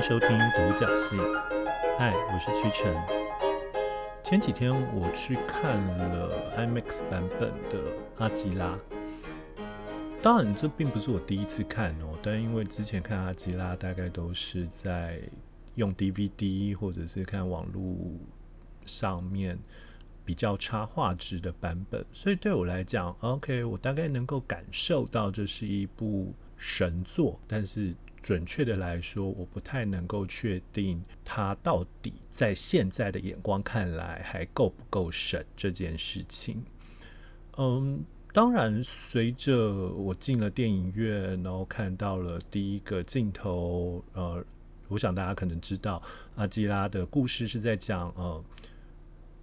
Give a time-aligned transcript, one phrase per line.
[0.00, 1.18] 收听独角戏。
[1.98, 2.96] 嗨，我是屈臣。
[4.24, 8.78] 前几天我去看了 IMAX 版本的《阿基拉》，
[10.22, 15.20] 当然这并不是我第一次看哦，但因为之前看《阿基拉》大概都是在
[15.74, 17.94] 用 DVD 或者是看网络
[18.86, 19.58] 上面
[20.24, 27.94] 比较差画质的版本，所以对我来讲，OK，我大概能够感受到这是一部神作，但是。
[28.22, 36.62] 准确的来说，我不太能够确定他到底在现在的眼光看来还够不够神这件事情。
[37.56, 44.44] 嗯，当然，随着我进了电影院，然后看到了第一个镜头，呃，
[44.88, 46.02] 我想大家可能知道，
[46.36, 48.44] 阿基拉的故事是在讲，呃，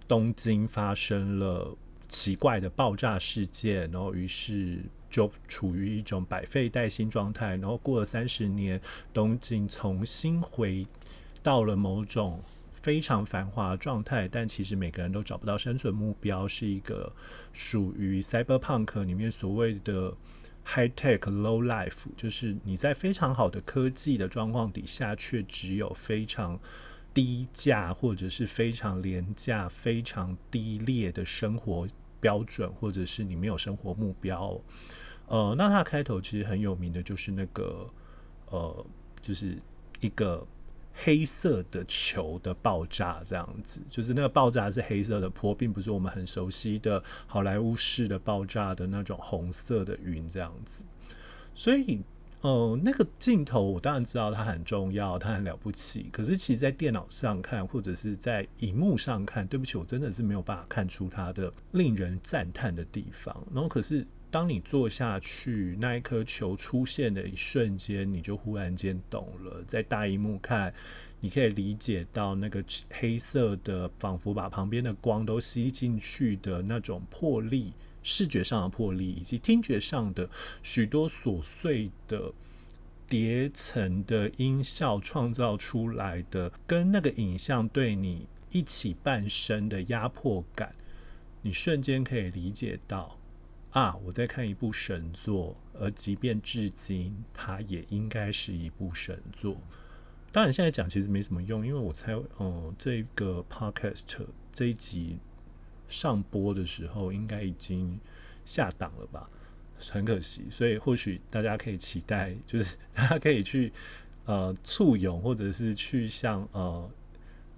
[0.06, 1.76] 东京发生了
[2.08, 4.82] 奇怪的爆炸事件，然后于是。
[5.10, 8.80] 就处于一种百废待兴状态，然后过了三十年，
[9.12, 10.86] 东京重新回
[11.42, 12.42] 到了某种
[12.72, 17.12] 非常繁华的状态，但其实每个人都找不到生存目标，是一个
[17.52, 20.14] 属于 cyberpunk 里面所谓的
[20.64, 26.60] high tech low life，就是你在非常好的科技的状况底下，却只有非常
[27.14, 31.88] 低价或者是非常廉价、非常低劣的生活。
[32.20, 34.60] 标准，或者是你没有生活目标，
[35.28, 37.88] 呃，那它的开头其实很有名的，就是那个
[38.50, 38.86] 呃，
[39.22, 39.56] 就是
[40.00, 40.46] 一个
[40.94, 50.84] 黑色的球的爆炸，这样子，就是那个爆炸是黑色的坡，并不是我们很熟悉的好莱坞式的爆炸的那种红色的云这样子，
[51.54, 52.02] 所以。
[52.40, 56.08] 呃，那个镜头我当然知道它很重要，它很了不起。
[56.12, 63.36] 可是其实，在电脑上看，或者是在荧幕上看，对不起，我真的是没有办法看出它的令人赞叹的地方。
[63.52, 69.62] 然后，可是当你坐下去，那一颗球出现的一瞬间，你就忽然间懂了。
[69.66, 70.72] 在大荧幕看，
[71.20, 77.72] 你可以理解到那个黑色的，仿佛把旁边的光都吸进去的那种魄力。
[78.00, 80.30] 视觉上的魄力，以及听觉上的
[80.62, 82.32] 许多琐碎的
[83.06, 90.74] 叠层的音效创造出来的，跟那个影像对你一起伴生的压迫感，
[91.42, 93.17] 你瞬间可以理解到
[93.70, 99.56] 啊，我在看一部神作，而即便至今，它也应该是一部神作。
[100.32, 104.04] 当然，现在讲其实没什么用，因为我猜，哦，这个 podcast
[104.52, 105.18] 这一集。
[105.90, 107.98] 上播的时候应该已经
[108.44, 109.26] 下档了吧，
[109.90, 113.72] 很可惜，所以或许大家可以期待，就是大家可以去
[114.26, 116.90] 呃簇拥，或者是去像呃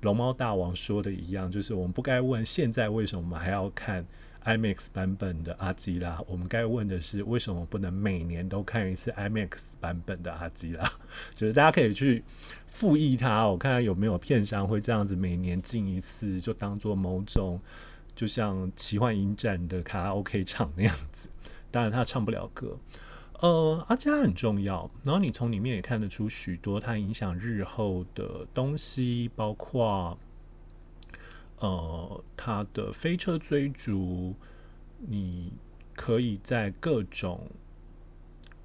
[0.03, 4.07] 龙猫大王说的一样，就是我们不该问现在为什么我们还要看
[4.45, 10.91] IMAX 版本的阿基拉，我们该问的是为什么不能每年都看一次 IMAX 版本的阿基拉？
[11.37, 12.25] 就是大家可以去
[12.67, 17.61] 复议它，我看看有没有片商会这样子每年进一次，就当做某种。
[18.13, 21.29] 就像奇幻影展的卡拉 OK 唱那样子，
[21.71, 22.77] 当然他唱不了歌。
[23.41, 30.19] 呃，阿基拉很重要，然后你从里面也看得出许多它影响日后的东西，包括
[31.61, 34.35] 呃它的飞车追逐，
[34.99, 35.53] 你
[35.95, 37.49] 可以在各种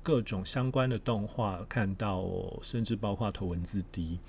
[0.01, 4.19] 各种相关的动画看到哦，甚至包括头文字 D。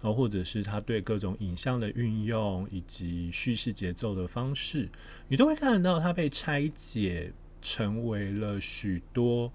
[0.00, 4.88] 然后，或者是他对各种影像的运用，以及叙事节奏的方式，
[5.28, 9.52] 你都会看得到它被拆解成为了许多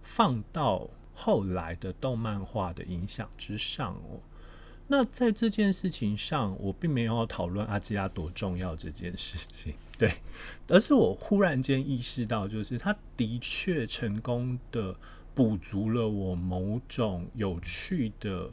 [0.00, 4.20] 放到后来的动漫画的影响之上哦。
[4.88, 10.12] 那在这件事情上，我并没有讨论阿基拉多重要这件事情， 对，
[10.66, 14.96] 而是我忽然间意识到，就是他的确成功的
[15.34, 18.50] 补足了我某种有趣的。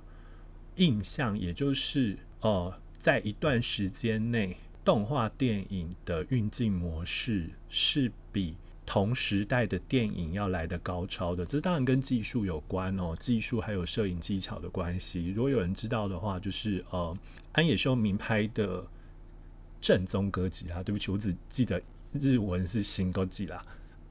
[0.78, 11.46] 印象，也就是呃，在一段时间内，动画电影的运镜模式是比同时代的电影要来的高超的。
[11.46, 15.32] 这当然跟技术有关哦，技术还有摄影技巧的关系。
[15.32, 17.18] 如果有人知道的话，就是呃，
[17.54, 18.86] 安野秀明拍的
[19.82, 20.84] 正宗哥吉拉。
[20.84, 21.82] 对不起，我只记得
[22.14, 23.64] 日文是新哥吉拉。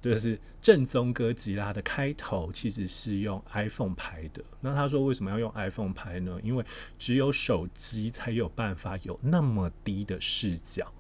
[0.03, 4.45] 就是正宗哥吉拉的开头其实是用 iPhone 拍的。
[4.61, 6.39] 那他说为什么要用 iPhone 拍呢？
[6.43, 6.63] 因为
[6.99, 10.93] 只有手机才有办法有那么低的视角。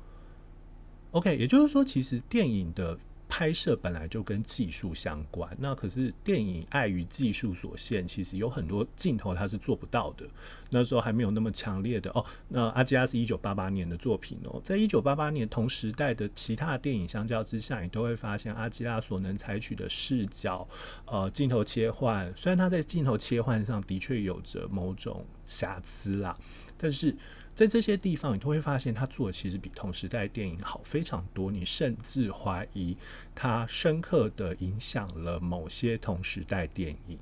[1.10, 2.98] OK，也就是说，其实电影的
[3.28, 10.26] 拍摄本来就跟技术相关，那可是电影碍于技术所限，其实有很多镜头它是做不到的。
[10.70, 12.24] 那时候还没有那么强烈的哦。
[12.48, 20.66] 那阿基拉是一九八八年的作品哦，在一九八八年同时代的其他电影相较之下，你都会发现阿基拉所能采取的视角、
[21.06, 26.36] 呃镜头切换，虽然它在镜头切换上的确有着某种瑕疵啦，
[26.76, 27.16] 但是。
[27.54, 31.52] 在这些地方，你都会发现他做的其实比同时代电影好非常多。
[31.52, 32.96] 你甚至怀疑
[33.32, 37.16] 他深刻的影响了某些同时代电影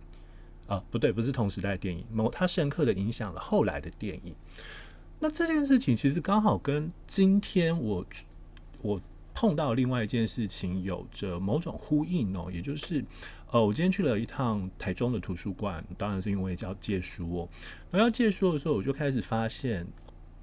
[0.66, 4.34] 啊，不对，不是同时代电影，某他深刻的影响了后来的电影。
[5.20, 8.02] 那这件事情其实刚好跟今天我
[8.80, 8.98] 我
[9.34, 13.04] 碰到另外一件事情有着某种呼应哦，也就是
[13.50, 17.48] 呃，我今天去了一趟台中的图书馆，当然是因为要借书哦。
[17.90, 19.86] 然后要借书的时候，我就开始发现。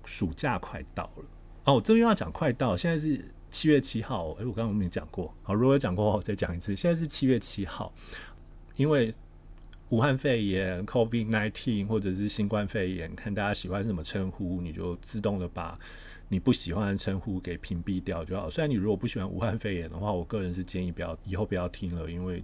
[0.05, 1.25] 暑假快到了
[1.65, 4.29] 哦，这边要讲快到，现在是七月七号。
[4.39, 6.75] 诶，我刚刚没讲过，好，如果有讲过，我再讲一次。
[6.75, 7.93] 现在是七月七号，
[8.75, 9.13] 因为
[9.89, 15.77] 武汉肺炎 （COVID-19） 或者是新冠肺炎，看大家喜欢什么称呼，你就自动的把
[16.27, 18.49] 你不喜欢的称呼给屏蔽掉就好。
[18.49, 22.43] 虽然你如果不喜欢武汉肺炎的话，我个人是建议不要以后不要听了，因为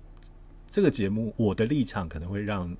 [0.67, 2.75] 这个节目我的立场可能会让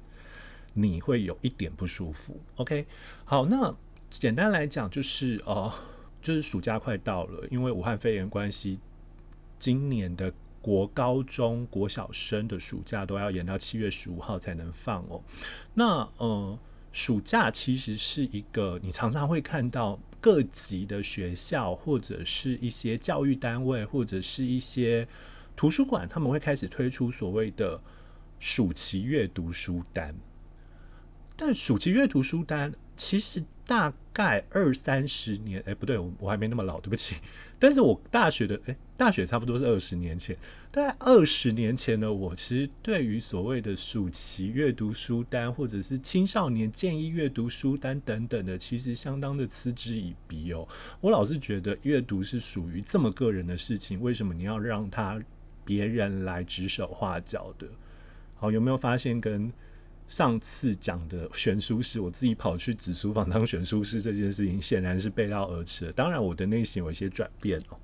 [0.73, 2.39] 你会有一点不舒服。
[2.57, 2.85] OK，
[3.23, 3.75] 好，那。
[4.19, 5.73] 简单来讲，就是哦，
[6.21, 8.79] 就是暑假快到了，因为武汉肺炎关系，
[9.59, 15.21] 今年的国高中国小生的暑假都要延到七月十五号才能放哦。
[15.73, 16.57] 那呃，
[16.91, 25.07] 暑假其实是一个你常常会看到各级的学校或者是一些教育单位或者是一些
[25.55, 27.79] 图书馆，他们会开始推出所谓的
[28.39, 30.15] 暑期阅读书单。
[31.35, 33.43] 但暑期阅读书单其实。
[33.65, 37.15] 大概二三十年，哎、不对，我我还没那么老，对不起。
[37.57, 40.37] 但是我大学的，哎、大学差不多是二十年前。
[40.71, 50.67] 大概二十年前呢我，其实对于所谓的暑期阅读书单，或者是青少年建议阅读书单等等的，其实相当的嗤之以鼻哦。
[51.01, 55.19] 我老是觉得阅读是属于这么个人的事情，为什么你要让他
[55.63, 57.65] 别人来指手画脚的？
[58.35, 59.51] 好，有没有发现跟？
[60.07, 65.93] 上次讲的选书师，我自己跑去紫书房当选书师这件事情，显然是背道而驰的。
[65.93, 67.77] 当然，我的内心有一些转变哦。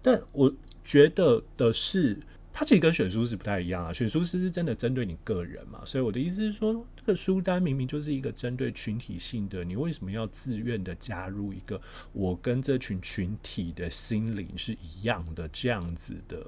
[0.00, 0.54] 但我
[0.84, 2.16] 觉得的是，
[2.52, 3.92] 它其实跟选书师不太一样啊。
[3.92, 11.80] 选书师是真的针对你个人嘛，所以我的意思是说，这个书单明明就是一个针对群体性的，你为什么要自愿的加入一个
[12.12, 16.46] 我跟这群群体的心灵是一样的这样子的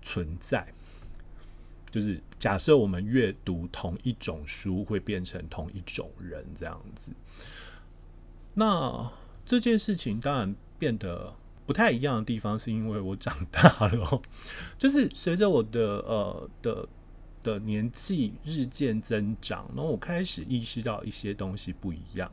[0.00, 0.72] 存在？
[1.94, 7.12] 就是假设我们阅读同一种书，会变成同一种人这样子。
[8.54, 9.12] 那
[9.46, 11.32] 这件事情当然变得
[11.64, 14.20] 不太一样的地方，是因为我长大了，
[14.76, 16.88] 就是随着我的呃的
[17.44, 22.28] 的年纪日渐增长，然后我开始意识到一些东西不一样。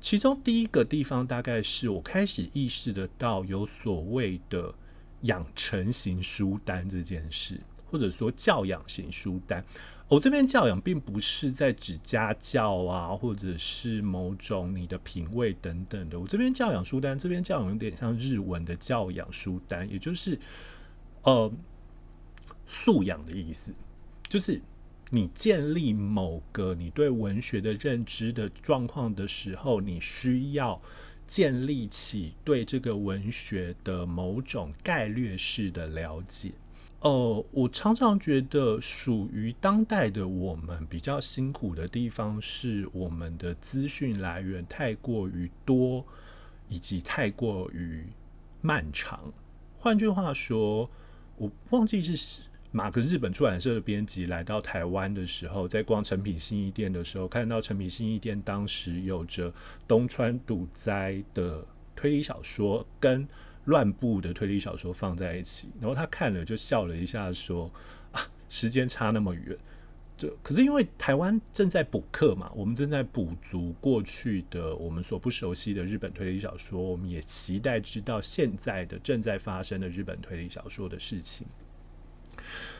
[0.00, 4.74] 其中第一个地方，大概是我开始意识得到有所谓的
[5.20, 7.60] 养成型书单这件事。
[7.90, 9.64] 或者说教养型书单，
[10.08, 16.18] 我这边教养并不是在指家教啊，或者是某种你的品味等等的。
[16.18, 20.38] 我这边教养书单，这边教养有点像日文的教养书单，也就是
[21.22, 21.50] 呃
[22.66, 23.74] 素养的意思，
[24.28, 24.60] 就是
[25.10, 30.80] 你建立某个你对文学的认知的状况的时候，你需要
[31.26, 36.52] 建立起对这个文学的某种概略式的了解。
[37.06, 46.04] 呃，我常常觉得属于当代的我们比较辛苦的地方，是我们的资讯来源太过于多，
[46.68, 48.04] 以及太过于
[48.60, 49.32] 漫长。
[49.78, 50.90] 换句话说，
[51.36, 52.40] 我忘记是
[52.72, 59.54] 哪个日本出版社的编辑来到台湾的时候，在逛诚品新义店的时候，看到诚品新义店当时有着
[59.86, 63.28] 东川堵灾的推理小说跟。
[63.66, 67.70] 乱步的推理小说放在一起，然后他看了就笑了一下，说
[68.12, 69.56] ：“啊，时间差那么远，
[70.16, 81.46] 就可是因为台湾正在补课嘛，我们正在补足过去的我们所不熟悉的日本推理小说，我们也期待知道现在的正在发生的日本推理小说的事情。”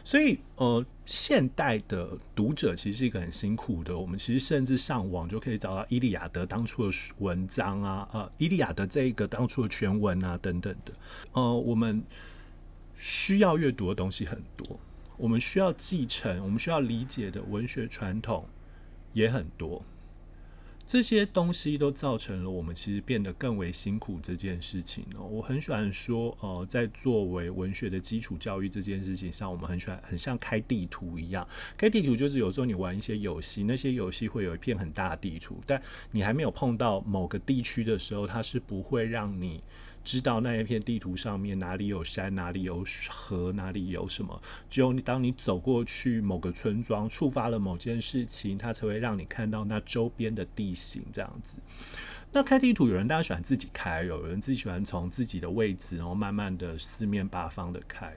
[0.05, 3.97] 所以，呃，现代的读者其实是一个很辛苦的。
[3.97, 10.93] 我们其实甚至上网就可以找到《伊利亚德》当初的文章啊，呃，《伊利亚德》这一个当初的全文啊，等等的。
[11.33, 12.03] 呃，我们
[12.97, 14.79] 需要阅读的东西很多，
[15.17, 18.47] 我们需要继承，我们需要理解的文学传统
[19.13, 19.83] 也很多。
[20.87, 25.27] 这些东西都造成了我们其实变得更为辛苦这件事情哦。
[25.27, 31.47] 我很喜欢说，呃，在作为文学的基础教育这件事情上，我们很喜欢很像开地图一样。
[31.77, 39.61] 开地图就是有时候你玩一些游戏，那些游戏会有一片很大的地图，但你还没有碰到某个地区的时候，它是不会让你。
[40.07, 44.41] 知道那一片地图上面哪里有山，哪里有河，哪里有什么。
[44.71, 51.61] 只有当你走过去某个村庄，触发了某件事情，它才会让你看到那周边的地形这样子。
[52.31, 58.15] 那开地图，有人大家喜欢自己开，有人自己喜欢从自己的位置，然后慢慢的四面八方的开。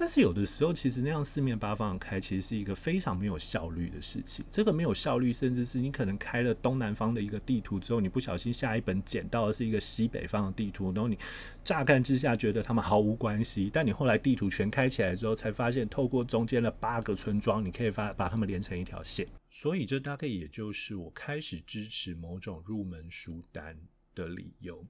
[0.00, 4.42] 但是有的时候，其实那样四面八方开，其实是一个非常没有效率的事情。
[4.48, 11.18] 这个没有效率，甚至是你可能开了东南方的一个地图之后，你不小心下一本捡到的是一个西北方的地图，然后你
[11.62, 19.28] 乍看之下觉得他们毫无关系，但你后来地图全开起来之后，才发现透过中间的八个村庄，你可以发把它们连成一条线。
[19.50, 23.78] 所以这大概也就是我开始支持某种入门书单
[24.14, 24.82] 的理由。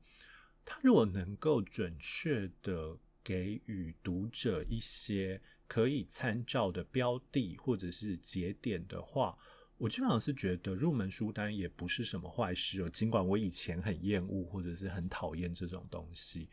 [0.64, 2.96] 它如果能够准确的。
[3.22, 9.36] 给予读者一些可以参照的标的或者是节点的话，
[9.76, 12.88] 我基本上是觉得入门书单也不是什么坏事哦。
[12.90, 16.48] 尽管我以前很厌恶或者是很讨厌这种东西，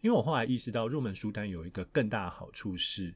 [0.00, 3.14] 因为我后来意识到入门书单有一个更大的好处是，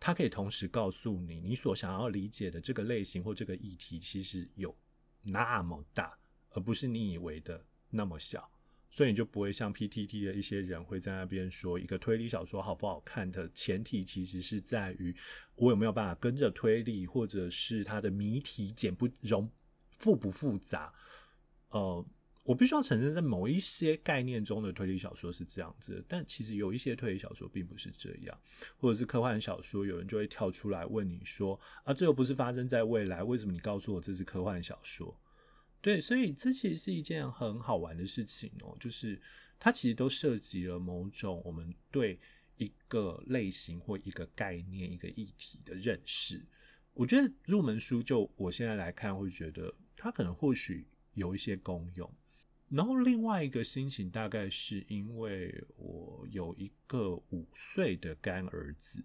[0.00, 4.76] 它可以同时告诉你你所想要理解的这个类型或这个议题其实有
[5.22, 6.18] 那么大，
[6.50, 8.50] 而不是你以为的那么小。
[8.90, 15.14] 所以你就不会像 PTT 的一些人会在那边说，一个推理小说好不好看的前提其实是在于
[15.56, 19.50] 我有没有办法跟着推理，或者是它的谜题简不容
[19.98, 20.92] 复不复杂。
[21.70, 22.06] 呃，
[22.44, 28.38] 我必须要承认，在某一些概念中的推理小说是这样子，但其实有一些推理小说并不是这样，
[28.78, 35.18] 或者是科幻小说，有人就会跳出来问你说啊，这又不是发生在未来，为什么你告诉我这是科幻小说？
[35.86, 39.22] 对，所以这其实是一件很好玩的事情哦，就是
[39.56, 42.18] 它其实都涉及了某种我们对
[42.56, 46.44] 一个类型或一个概念、一个议题的认识。
[46.92, 52.12] 我觉得入门书就我现在来看，会觉得它可能或许有一些功用。
[52.68, 59.04] 然后另外一个心情，大概是因为我有一个五岁的干儿子，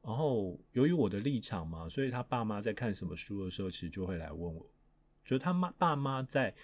[0.00, 4.70] 然后由于我的立场嘛，所以他爸妈在看什么书的时候，其实就会来问我。
[5.28, 6.54] 就他妈爸妈在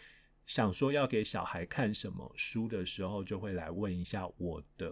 [0.47, 4.91] 想说要给小孩看什么书的时候，就会来问一下我的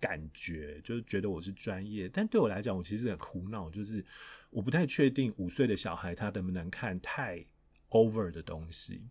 [0.00, 2.08] 感觉，就是觉得我是专业。
[2.08, 4.02] 但对我来讲，我其实很苦恼，就是
[4.48, 7.44] 我不太确定五岁的小孩他能不能看太
[7.90, 9.06] over 的东西。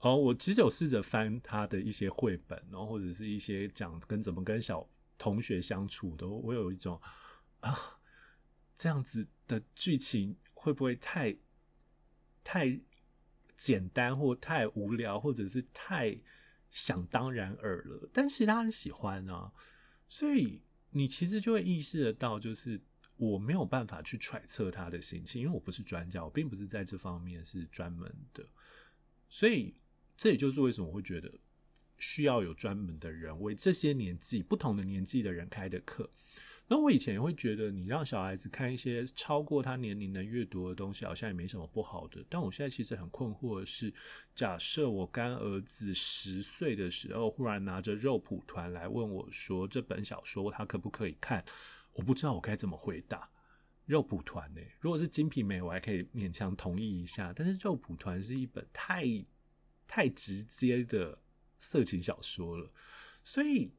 [0.00, 7.00] 哦，我其实有试着翻他的一些绘本，然后或者是一些讲跟怎么跟小同学相处的，我有一种
[7.60, 7.98] 啊，
[8.76, 11.34] 这样子的剧情会不会太？
[12.46, 12.78] 太
[13.56, 16.16] 简单或太无聊，或者是太
[16.70, 19.52] 想当然耳了，但是他很喜欢啊，
[20.08, 22.80] 所以你其实就会意识得到，就是
[23.16, 28.46] 我没有办法去揣测他的心情，因为我不是专家，我并不是在这方面是专门的，
[29.28, 29.74] 所以
[30.16, 31.28] 这也就是为什么我会觉得
[31.98, 36.08] 需要有专门的人为这些年纪不同的年纪的人开的课。
[36.68, 42.24] 那我以前也会觉得，你让小孩子看一些超过他年龄能阅读的东西，好像也没什么不好的。
[42.28, 43.94] 但我现在其实很困惑的是，
[44.34, 51.44] 假设我干儿子十岁的时候，忽然拿着肉蒲团来问我说，这本小说他可不可以看？
[51.92, 53.30] 我不知道我该怎么回答。
[53.84, 54.60] 肉蒲团呢？
[54.80, 57.32] 如果是金瓶梅，我还可以勉强同意一下。
[57.32, 59.04] 但是肉蒲团是一本太
[59.86, 61.16] 太直接的
[61.58, 62.68] 色情小说了，
[63.22, 63.72] 所以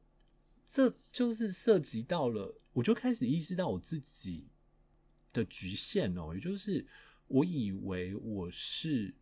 [0.70, 2.60] 这就是涉及到了。
[2.74, 4.46] 我就开始意识到我自己
[5.32, 6.86] 的局限哦，也就是
[7.26, 9.12] 我以为我是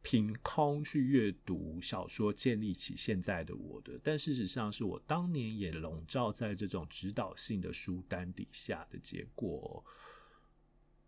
[0.00, 9.84] 凭空去阅读小说建立起现在的我的，但事实上是我当年也笼罩在这种指导性的书单底下的结果。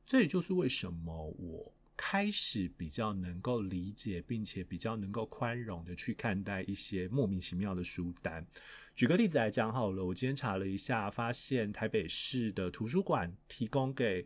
[0.07, 8.47] 这也就是为什么我开始比较能够理解，并且比较能够宽容的去看待一些莫名其妙的书单。
[8.95, 14.25] 举个例子来讲好了，我今天查了一下，发现台北市的图书馆提供给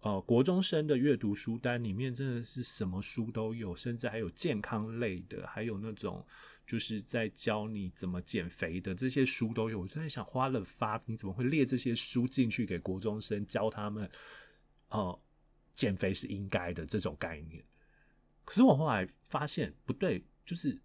[0.00, 6.22] 呃国中生的阅读书单里面真的是什么书都有，甚至还有健康类的，还有那种
[6.66, 9.80] 就是在教你怎么减肥的这些书都有。
[9.80, 14.04] 我就在想，花了发你怎么会列这些书进去给国中生教他们？
[14.88, 15.20] 哦、呃，
[15.74, 17.64] 减肥是应该的这种概念。
[18.44, 20.78] 可是我后来发现不对，就是。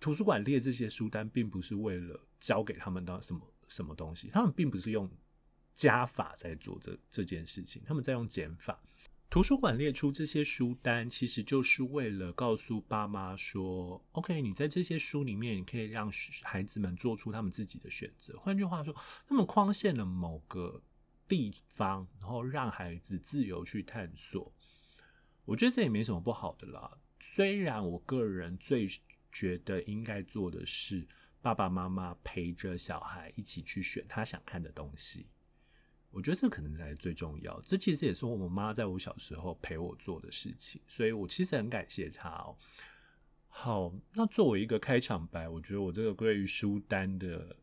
[0.00, 5.08] 图书馆列这些书单，并不是为了教给他们的什么什么东西，他们并不是用
[5.74, 8.82] 加法在做这这件事情，他们在用减法。
[9.28, 16.10] 图书馆列出这些书单，其实就是为了告诉爸妈说：“OK，你在这些书里面，你可以让
[16.42, 18.36] 孩子们做出他们自己的选择。
[18.40, 18.92] 换句话说，
[19.28, 20.82] 他们框限了某个
[21.28, 24.52] 地方，然后让孩子自由去探索。
[25.44, 26.98] 我觉得这也没什么不好的啦。
[27.20, 28.88] 虽然我个人最
[29.32, 31.06] 觉得应该做的是，
[31.40, 35.26] 爸爸妈妈陪着小孩一起去选他想看的东西。”
[36.12, 37.60] 我觉得这可能才是最重要。
[37.60, 42.56] 这其实也是我妈在我小时候陪我做的事情，所以我其实很感谢她哦。
[43.46, 47.56] 好，那作为一个开场白，我觉得我这个关于书单的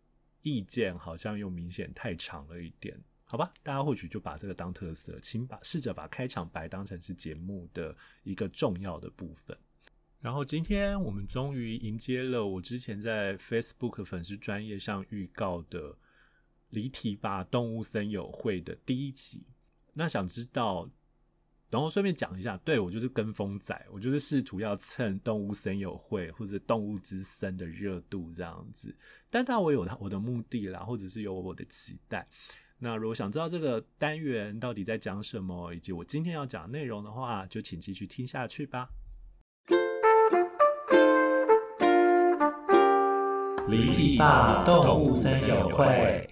[0.43, 3.53] 意见好像又明显太长了一点，好吧？
[3.63, 7.93] 大家或许就把这个当特色，请把试着把开场白当成是节目的
[8.23, 9.57] 一个重要的部分。
[10.27, 15.97] 然后今天我们终于迎接了我之前在 Facebook 粉丝专业上预告的。
[16.71, 17.45] 离题吧！
[17.45, 19.45] 动物森友会的第一集，
[19.93, 20.89] 那想知道，
[21.69, 28.93] 然后顺便讲一下，对，我就是跟风仔，我就是试图要蹭动物森友会或者动物之森的热度这样子，
[29.29, 32.27] 但当然我有他我的目的啦，或者是有我的期待。
[32.79, 38.89] 那如果想知道这个单元到底在讲什么，以及我今天要讲内容的话，就请继续听下去吧。
[43.69, 44.63] 离题吧！
[44.63, 46.29] 动物森友会。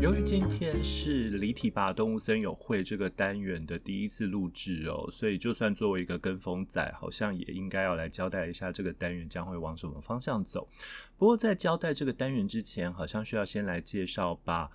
[0.00, 1.92] 由于今天是离题吧！
[1.92, 10.68] 动物森友会这个单元的第一次录制哦，所以就算作为一个跟风仔，好像也应该要来交代一下这个单元将会往什么方向走。
[11.16, 14.70] 不过在交代这个单元之前，好像需要先来介绍吧。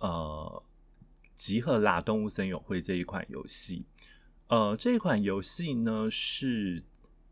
[0.00, 0.62] 呃，
[1.34, 1.98] 集合啦！
[1.98, 3.86] 动物森友会这一款游戏，
[4.47, 6.83] 呃，这一款游戏呢是。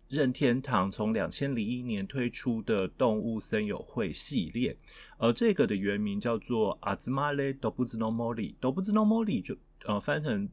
[0.10, 4.78] 任天堂从两千零一年推出的动物森友会系列，
[5.18, 10.48] 而这个的原名叫做《集まれ动物の森》，动物の森就呃翻成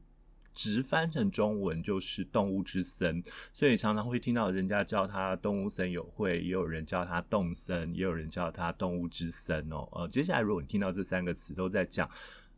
[0.53, 9.89] 直翻成中文就是动物之森，所以常常会听到人家叫它动物森友会，也有人叫它动森，也有人叫它动物之森哦。
[9.93, 12.11] 呃，接下来如果你听到这三个词都在讲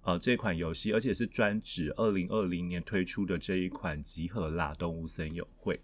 [0.04, 5.80] 呃这款游戏，而且是专指二零二零年推出的这一款集合啦动物森友会。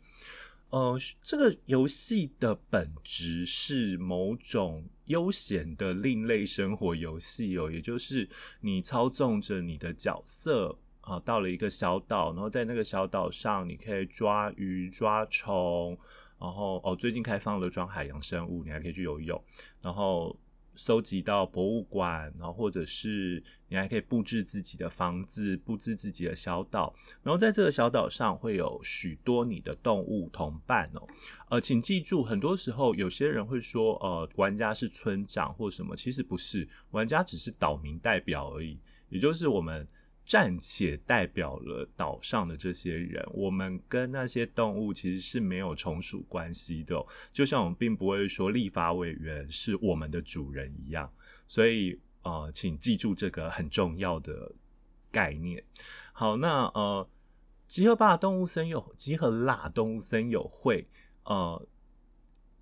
[0.70, 8.28] 呃，这个游戏的本质是某种悠闲的另类生活游戏哦，也就是
[8.60, 15.98] 你操纵着你的角色啊、到了一个小岛，然后在那个小岛上，你可以抓鱼、抓虫，
[16.38, 19.42] 然后哦，最近开放了抓海洋生物，你还可以去游泳，
[19.82, 20.38] 然后。
[20.78, 31.08] 收集到博物馆，然后或者是你还可以布置自己的房子，布置自己的小岛，然后在这个小岛上会有许多你的动物同伴哦。
[31.50, 38.78] 呃，请记住，很多时候有些人会说，呃，玩家是村长或什么，其实不是，玩家只是岛民代表而已，
[39.10, 39.86] 也就是我们。
[40.28, 51.10] 暂且代表了岛上的这些人，我们跟那些动物其实是没有从属关系的，就像我们并不会说立法委员是我们的主人一样。
[51.48, 54.52] 所以呃，请记住这个很重要的
[55.10, 55.64] 概念。
[56.12, 57.10] 好，那呃，
[57.66, 60.86] 集合吧动物森友，集合啦动物森友会，
[61.24, 61.66] 呃。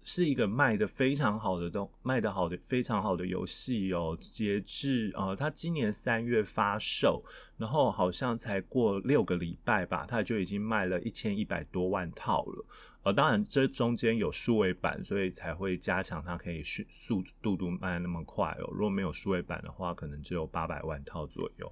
[0.08, 4.16] 是一个卖的非常好的东，卖的好的非常好的游戏哦。
[4.22, 7.26] 截至呃，它今年三月发售，
[7.58, 12.66] 然后好像才过六个礼拜吧，它就已经卖了一千一百多万套了。
[13.04, 18.70] 呃，当然这中间有数位版，所以才会加强它可以迅速度度卖那么快哦。
[18.72, 21.72] 如果没有数位版的话，可能只有八百万套左右。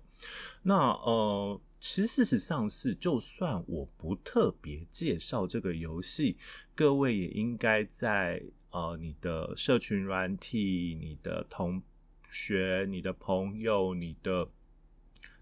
[0.62, 1.62] 那呃。
[1.86, 6.38] 其实事实上是，就算我不特别介绍这个游戏，
[6.74, 8.42] 各位也应该在
[8.72, 11.84] 呃你的社群软体、你的同
[12.30, 14.48] 学、你的朋友、你的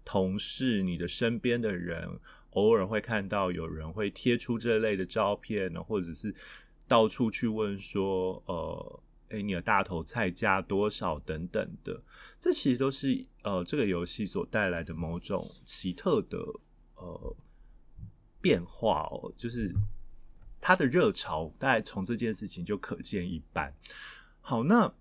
[0.04, 2.08] 同事、你的身边的人，
[2.50, 6.34] 偶尔会看到有人会贴出这类的照片呢，或者是
[6.86, 9.00] 到处去问说，呃。
[9.32, 11.98] 诶、你的大头菜加多少等等的，
[12.38, 16.36] 这其实都是呃这个游戏所带来的某种奇特的
[16.96, 17.36] 呃
[18.42, 19.74] 变化哦，就是
[20.60, 23.74] 它的热潮，大概从这件事情就可见一斑。
[24.42, 24.92] 好，那。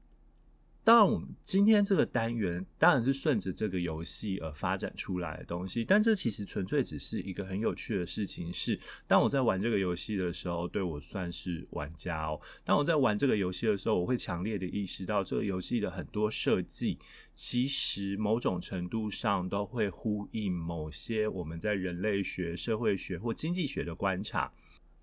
[0.84, 8.52] 当然，我们今天这个单元当然是顺着这个游戏而发展出来的东西，但这其实纯粹只是一个很有趣的事情。
[8.52, 12.42] 是当我在玩这个游戏的时候，对我算是玩家哦。
[12.64, 16.98] 当我在玩这个游戏的时候，我会强烈的意识到，这个游戏的很多设计，
[17.36, 24.52] 其实某种程度上都会呼应某些我们在人类学、社会学或经济学的观察。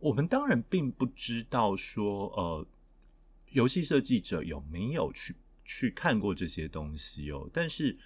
[0.01, 2.67] 我们当然并不知道说，呃，
[3.53, 5.37] 游戏设计者有没有去。
[5.69, 7.97] 去看过这些东西哦，但是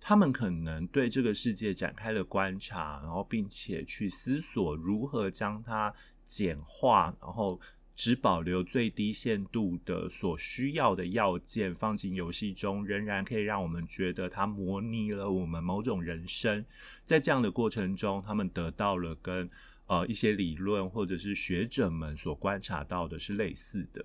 [0.00, 5.92] 他们可能对这个世界展开了观察，然后并且去思索如何将它
[6.24, 7.60] 简化，然后。
[7.96, 16.64] 只保留最低限度的所需要的要件放进游戏中，仍然可以让我们觉得它模拟了我们某种人生。
[17.04, 19.50] 在这样的过程中，他们得到了跟
[19.84, 24.02] 呃一些理论或者是学者们所观察到的是类似的。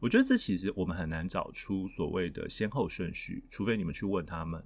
[0.00, 4.64] 我觉得这其实我们很难找出所谓的先后顺序，除非你们去问他们，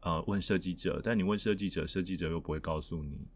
[0.00, 1.00] 呃，问设计者。
[1.02, 3.28] 但你问设计者，设计者又不会告诉你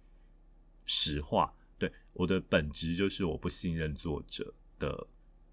[0.87, 1.53] 实话。
[1.77, 5.07] 对，我的本质就是我不信任作者的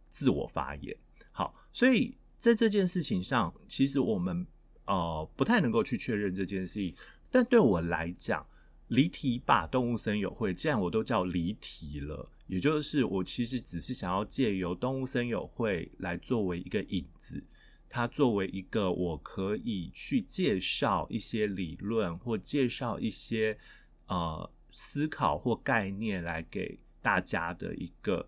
[0.07, 0.95] 自我发言，
[1.31, 4.45] 好，所以在这件事情上，其实我们
[4.85, 6.95] 呃不太能够去确认这件事情。
[7.29, 8.45] 但对我来讲，
[8.91, 17.43] 离题吧，动物森友会，既然我都叫离题了，也就是我其实只是想要借由动物森友会来作为一个引子，
[17.89, 23.57] 它作为一个我可以去介绍一些理论或介绍一些
[24.07, 28.27] 呃思考或概念来给大家的一个。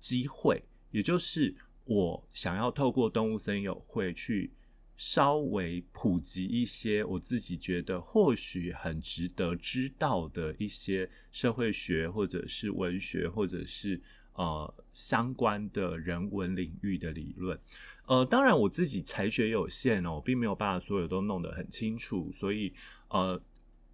[0.00, 1.54] 机会，也就是
[1.86, 4.52] 我想要透过动物森友会去
[4.96, 14.00] 稍微普及一些我自己觉得或许很值得知道的一些社会学或者是文学或者是
[14.34, 17.58] 呃相关的人文领域的理论。
[18.06, 22.72] 呃，当然我自己才学有限哦，并没有办法所有都弄得很清楚，所以
[23.08, 23.40] 呃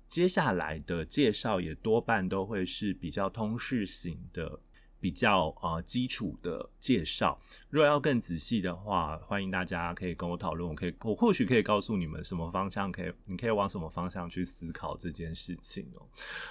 [0.09, 4.61] 接下来的介绍也多半都会是比较通识型的。
[5.01, 16.07] 比较呃基础的介绍，如果要更仔细的话，欢迎大家可以跟我讨论，我可以我或许可以告诉你们什么方向可以，你可以往什么方向去思考这件事情哦。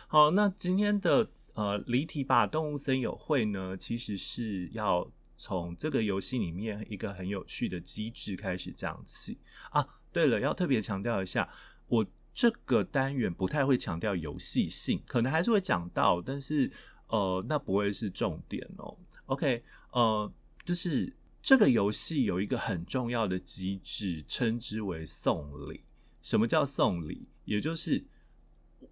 [0.07, 5.07] 好，那今天的呃离题吧动物森友会呢，其实是要
[5.37, 9.37] 从这个游戏里面一个很有趣的机制开始讲起
[9.69, 9.87] 啊。
[10.11, 11.47] 对了，要特别强调一下，
[11.85, 16.71] 我这个单元不太会强调游戏性，可能还是会讲到，但是。
[17.09, 18.97] 呃，那不会是重点哦。
[19.25, 20.31] OK，呃，
[20.63, 25.83] 就是这个游戏有一个很重要的机制，称之为送礼。
[26.21, 27.27] 什么叫送礼？
[27.45, 28.03] 也就是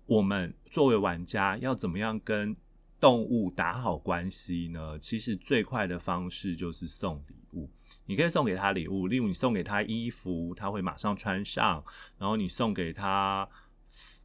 [0.05, 2.55] 我们作为玩家要怎么样跟
[2.99, 4.97] 动物打好关系呢？
[4.99, 7.69] 其实最快的方式就是送礼物。
[8.05, 11.83] 你可以送给他礼物，例如你送给他衣服，他会马上穿上；
[12.17, 13.47] 然后你送给他。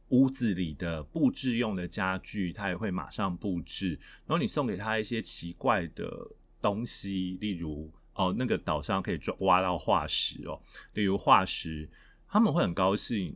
[0.09, 3.99] 屋子里的布置用的家具，他也会马上布置。
[4.25, 6.27] 然后你送给他一些奇怪的
[6.61, 10.61] 东西，例如哦，那个岛上可以抓挖到化石哦，
[10.93, 11.89] 例如化石，
[12.27, 13.35] 他们会很高兴。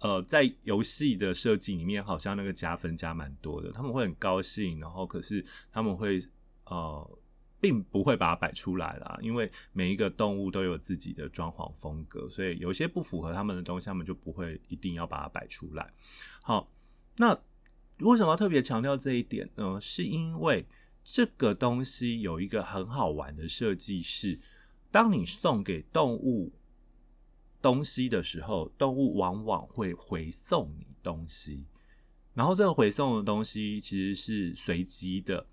[0.00, 4.78] 呃，在游戏的设计里面，好像那个加分加蛮多的，他们会很高兴。
[4.78, 6.20] 然后可是他们会
[6.64, 7.18] 呃。
[7.66, 15.92] 并不会把它摆出来啦，因为每一个动物都有自己的装潢风格，所以有些不符合他们的东西，他们就不会一定要把它摆出来。
[16.42, 16.70] 好，
[17.16, 17.36] 那
[17.98, 19.80] 为什么要特别强调这一点呢？
[19.80, 20.64] 是因为
[21.02, 24.38] 这个东西有一个很好玩的设计，是
[24.92, 26.52] 当你送给动物
[27.60, 31.64] 东西的时候，动物往往会回送你东西，
[32.32, 35.44] 然后这个回送的东西其实是随机的。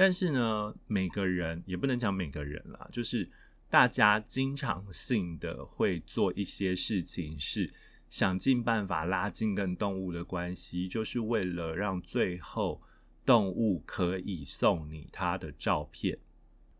[0.00, 3.28] 但是呢，每个人也不能讲每个人啦，就是
[3.68, 7.70] 大家经常性的会做一些事情，是
[8.08, 12.80] 想尽办法拉近跟动物的关系，就是为了让最后
[13.26, 16.18] 动物可以送你它的照片。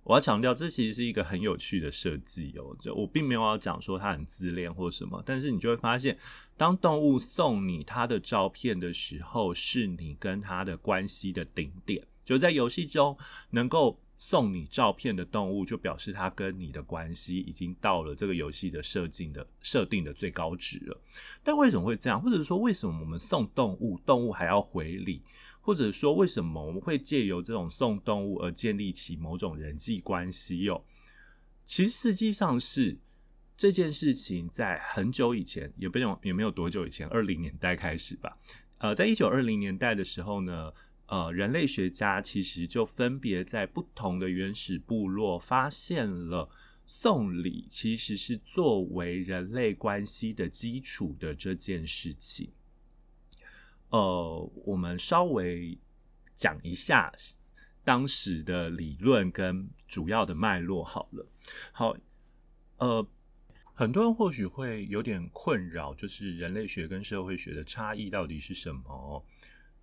[0.03, 2.75] 我要强调，这其实是一个很有趣的设计哦。
[2.81, 6.17] 就我并没有要讲说它很自恋或什么，但是你就会发现，
[6.57, 12.03] 当动物送你它的照片的时候，是你跟它的关系的顶点。
[12.31, 13.19] 就在游戏中
[13.51, 20.97] 能够送你照片的动物，就表示它跟你的关系已经到了这个游戏的设定的设定的最高值了。
[21.43, 22.23] 但为什么会这样？
[22.23, 25.25] 或者说为什么我们送动物，动物还要回礼？
[25.61, 30.69] 或者说为什么我们会借由这种送动物而建立起某种人际关系？
[30.69, 30.85] 哦，
[31.65, 32.97] 其实实际上是
[33.57, 38.39] 这件事情在很久以前，也不用也没有多久以前，二零年代开始吧。
[38.79, 40.73] 呃，在一九二零年代的时候呢。
[41.11, 46.49] 呃，人类学家其实就分别在不同的原始部落发现了
[46.87, 52.53] 送礼其实是作为人类关系的基础的这件事情。
[53.89, 55.77] 呃，我们稍微
[56.37, 57.13] 讲一下
[57.83, 61.27] 当时的理论跟主要的脉络好了。
[61.73, 61.97] 好，
[62.77, 63.05] 呃，
[63.75, 69.25] 很多人或许会有点困扰，就是人类学跟社会学的差异到底是什么？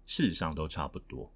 [0.07, 1.31] 事实上都差不多，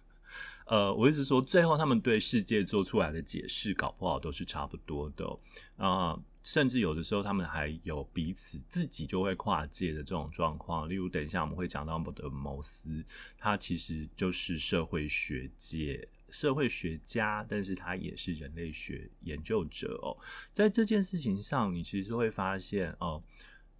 [0.66, 5.38] 呃，我一直说，最后他们对世界做出来的解释，搞不好都是差不多的
[5.76, 6.18] 啊。
[6.42, 10.88] 甚至有的时候他们还有彼此自己就会跨界的这种状况。
[10.88, 13.04] 例如，等一下我们会讲到德摩斯，
[13.36, 20.16] 他其实就是社会学界社会学家，但是他也是人类学研究者哦。
[20.52, 23.20] 在这件事情上，你其实会发现哦。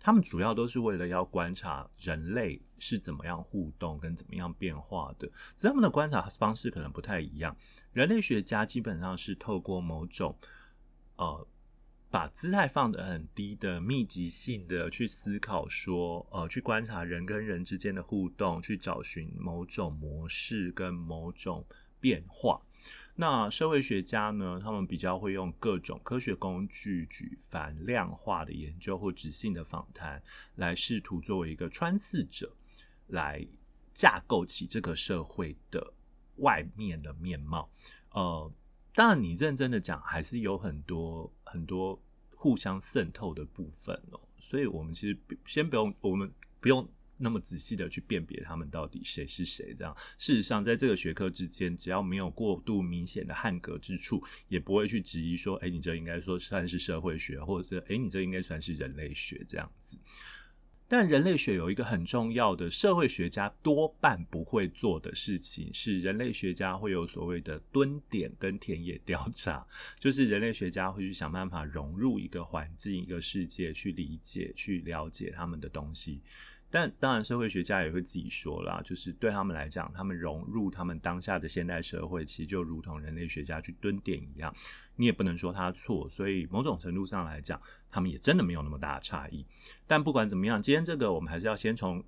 [0.07, 7.57] 他们主要都是为了要观察人类是怎么样互动跟怎么样变化的，所以他们的观察方式可能不太一样。
[7.93, 10.39] 人类学家基本上是透过某种
[11.17, 11.45] 呃，
[12.09, 21.67] 把姿态放得很低的密集性的去思考说，呃，去观察人跟人之间的互动，去找寻某种模式跟某种
[21.99, 22.63] 变化。
[23.19, 24.61] 那社会学家呢？
[24.63, 30.23] 他们比较会用各种科学工具，举凡量化的研究或质性的访谈，
[30.57, 32.55] 来试图作为一个穿刺者，
[33.07, 33.43] 来
[33.95, 35.95] 架构起这个社会的
[36.37, 37.71] 外面的面貌。
[38.11, 38.53] 呃，
[38.93, 41.99] 当然，你认真的讲，还是有很多很多
[42.35, 44.21] 互相渗透的部分哦。
[44.39, 46.87] 所以，我们其实先不用，我们不用。
[47.19, 59.99] 那么仔细的去辨别他们到底谁是谁，这样事实上，在这个学科之间，只要没有过度明显的汉格之处，也不会去质疑说，哎，你这应该说算是社会学，或者是哎，你这应该算是人类学这样子。
[60.89, 69.67] 但人类学有一个很重要的，社会学家多半不会做的事情，是人类学家会有所谓的蹲点跟田野调查，
[69.99, 76.21] 就是人类学家会去想办法融入一个环境、一个世界，去理解、去了解他们的东西。
[76.79, 84.55] 但当然，社会学家也会自己说啦，就是对他们来讲，他们融入他们当下的现代社会，其实就如同人类学家去蹲点一样。
[84.95, 87.59] 你也不能说他错，所以某种程度上来讲，
[87.91, 89.47] 他们也真的没有那么大的差异。
[89.87, 92.05] 但不管怎么样，今天这个我们还是要先从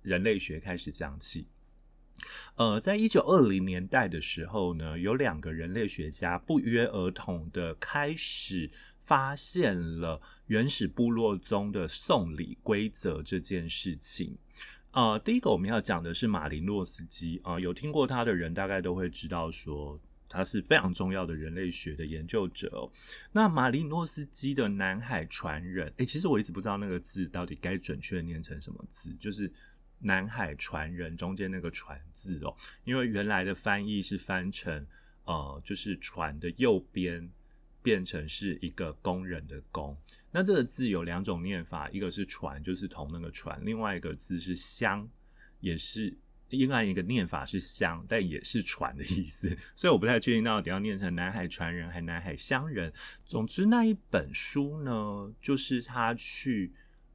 [0.00, 1.46] 人类学开始讲起。
[2.54, 8.70] 呃，在一九二零年代的时候呢，有两个人类学家不约而同的开始。
[9.00, 14.36] 发现了原始部落中的送礼规则这件事情。
[14.92, 22.90] 呃，第一个我们要讲的是马林诺斯基啊，有听过他的人大概都会知道说他是非常重要的人类学的研究者。
[23.32, 29.52] 那马林诺斯基的南海传人，诶，其实我一直不知道那个字到底该准确念成什么字，就是
[29.98, 34.84] 南海传人中间那个传字哦，因为原来的翻译是翻成
[35.24, 37.30] 呃，就是船的右边。
[37.82, 39.96] 变成是一个工人的工，
[40.30, 45.08] 那这个字有两种念法，一个是船，就是同那个船；另外一个字是乡，
[45.60, 46.14] 也是
[46.50, 49.56] 另外一个念法是乡，但也是船的意思。
[49.74, 52.92] 所以我不太确定到底要念成南海传人还南海乡人。
[53.24, 56.72] 总之那一本书呢，就是他去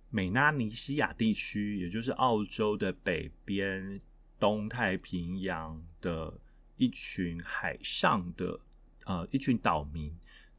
[0.10, 4.00] 美拉尼西亚地区，也就是澳洲的北边、
[4.40, 6.34] 东太平洋的
[6.78, 8.60] 一群海上的
[9.06, 10.12] 呃一群岛民。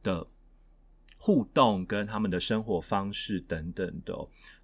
[0.07, 0.25] 的
[1.17, 4.15] 互动跟他们的生活方式等等的，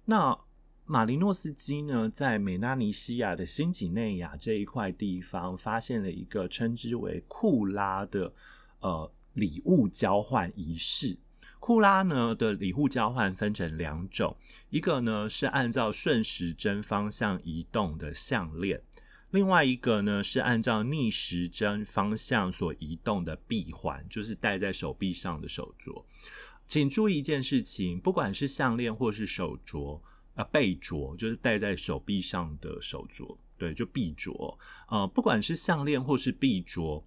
[0.06, 0.38] 那
[0.86, 8.32] 马林诺斯基呢，在美拉尼西亚的新几内亚这一块地方，发现了一个称之为库拉的
[8.80, 11.18] 呃礼物交换仪式。
[11.60, 14.34] 库拉呢的礼物交换分成两种，
[14.70, 18.80] 一个呢是按照顺时针方向移动的项链。
[19.34, 26.04] 另外一个呢，是按照逆时针方向所移动的闭环，就是戴在手臂上的手镯。
[26.68, 30.00] 请注意一件事情，不管是项链或是手镯，
[30.34, 34.56] 呃，臂镯就是戴在手臂上的手镯，对，就臂镯。
[34.88, 37.02] 呃，不管是项链或是臂镯，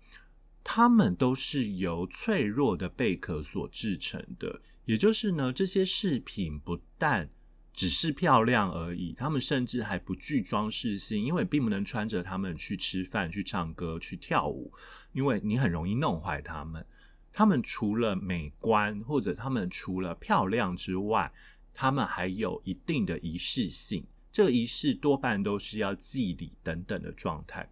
[0.66, 4.62] 它们都是由脆弱的贝壳所制成的。
[4.84, 7.30] 也就是呢，这些饰品不但
[7.78, 14.74] 只是漂亮而已，他们甚至还不具装饰性，因为并不能穿着它们去吃饭、去唱歌、去跳舞，
[15.14, 16.84] 因为你很容易弄坏它们。
[17.32, 21.32] 它们除了美观或者它们除了漂亮之外，
[21.72, 24.04] 它们还有一定的仪式性。
[24.32, 27.72] 这个仪式多半都是要祭礼等等的状态。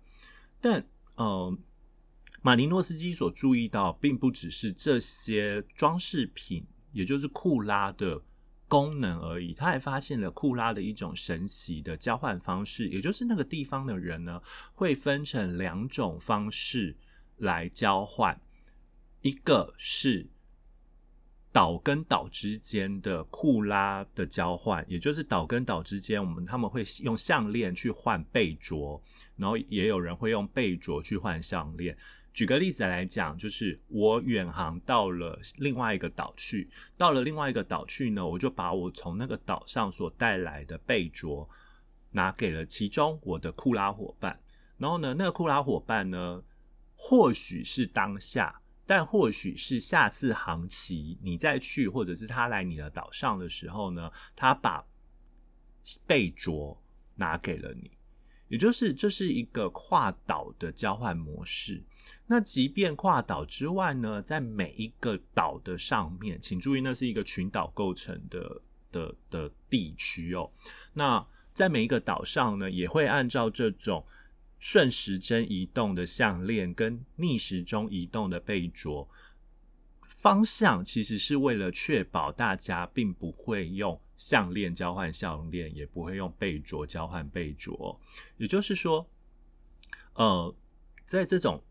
[0.61, 1.57] 但，呃，
[2.43, 8.21] 马林诺斯基所注意到，并不只是这些装饰品，也就是库拉的。
[8.67, 14.41] 功能而已，他还发现了库拉的一种神奇的交换方式，也就是那个地方的人呢，
[14.73, 16.95] 会分成两种方式
[17.37, 18.39] 来交换，
[19.21, 20.27] 一个是
[21.51, 28.99] 岛跟岛之间的库拉的交换，也就是岛跟岛之间，我们他们会用项链去换贝镯，
[29.37, 31.95] 然后也有人会用贝镯去换项链。
[32.35, 41.49] 举个例子来讲，就是我远航到了另外一个岛去，到了另外一个岛去呢，我就把我从那个岛上所带来的贝卓
[42.11, 44.37] 拿给了其中我的库拉伙伴，
[44.77, 46.43] 然后呢，那个库拉伙伴呢，
[46.97, 54.85] 或许是当下但或许是下次航期你再去，或者是他来你的岛上的时候呢，他把
[56.05, 56.77] 贝卓
[57.15, 57.91] 拿给了你，
[58.49, 61.81] 也就是这是一个跨岛的交换模式。
[62.27, 70.51] 那即便跨岛之外呢，在每一个岛的上面，请注意，那是一个群岛构成的的的地区哦。
[70.93, 74.05] 那在每一个岛上呢，也会按照这种
[74.59, 79.07] 顺时针移动的项链跟逆时钟移动的贝啄
[80.07, 87.99] 方向，其实是为了确保大家并不会用项链交换项链，也不会用贝啄交换贝啄。
[88.37, 89.07] 也就是说，
[90.13, 90.55] 呃，
[91.05, 91.63] 在这种。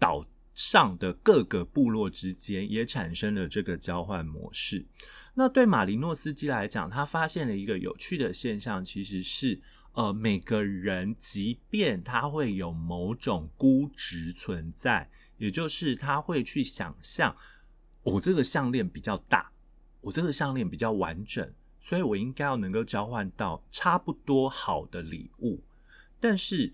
[0.00, 4.86] 岛上的各个部落之间也产生了这个交换模式。
[5.34, 9.60] 那对马林诺斯基来讲，他发现了一个有趣的现象，其实是
[9.92, 17.36] 呃，每个人即便他会有某种估值存在，也就是他会去想象，
[18.02, 19.52] 我这个项链比较大，
[20.00, 25.62] 我这个项链比较完整，所以我应该要能够交换到差不多好的礼物。
[26.18, 26.72] 但是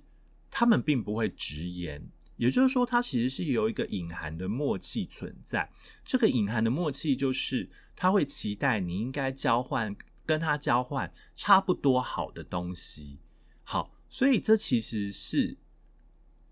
[0.50, 2.02] 他们并不会直言。
[2.36, 5.70] 也就是说，它其实是有一个隐含的默契存在。
[6.04, 13.18] 这个隐含的默契就是，他会期待你应该交换跟他交换差不多好的东西。
[13.64, 15.56] 好，所以这其实是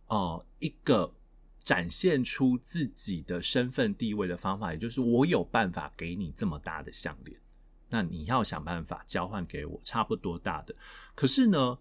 [0.06, 1.14] 呃一个
[1.62, 7.38] 展现出自己的身份地位的方法，也就是我有办法给你这么大的项链，
[7.90, 10.74] 那你要想办法交换给我差不多大的。
[11.14, 11.78] 可是呢，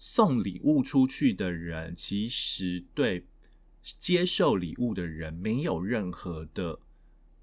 [0.00, 3.24] 送礼物出去的人其实对。
[3.98, 6.78] 接受礼物的人没有任何的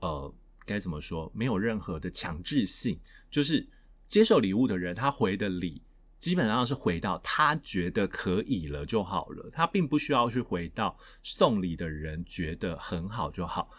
[0.01, 0.31] 呃，
[0.67, 1.31] 该怎么说？
[1.33, 2.99] 没有任何的强制性，
[3.31, 3.67] 就是
[4.07, 5.81] 接受礼物的人，他回的礼
[6.19, 13.71] 基本上是回到他觉得可以了就好了，他并不需要去回到送礼的人觉得很好就好。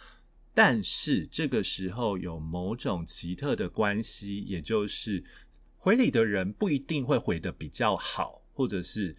[0.53, 5.23] 但是这个时候有某种奇特的关系，也就是
[5.77, 9.16] 回礼的人不一定会回的比较好，或者是。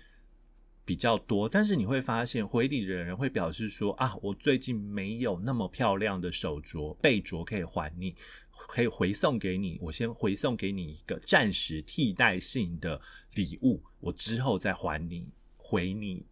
[0.85, 8.15] 比较多，但是你会发现回礼的人会表示说啊，我最近没有那么漂亮的手镯、贝镯可以还你，
[8.49, 9.77] 可以回送给你。
[9.83, 12.99] 我先回送给你一个暂时替代性的
[13.35, 16.25] 礼物，我之后再还你，回你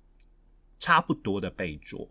[0.80, 2.10] 差不多的贝镯。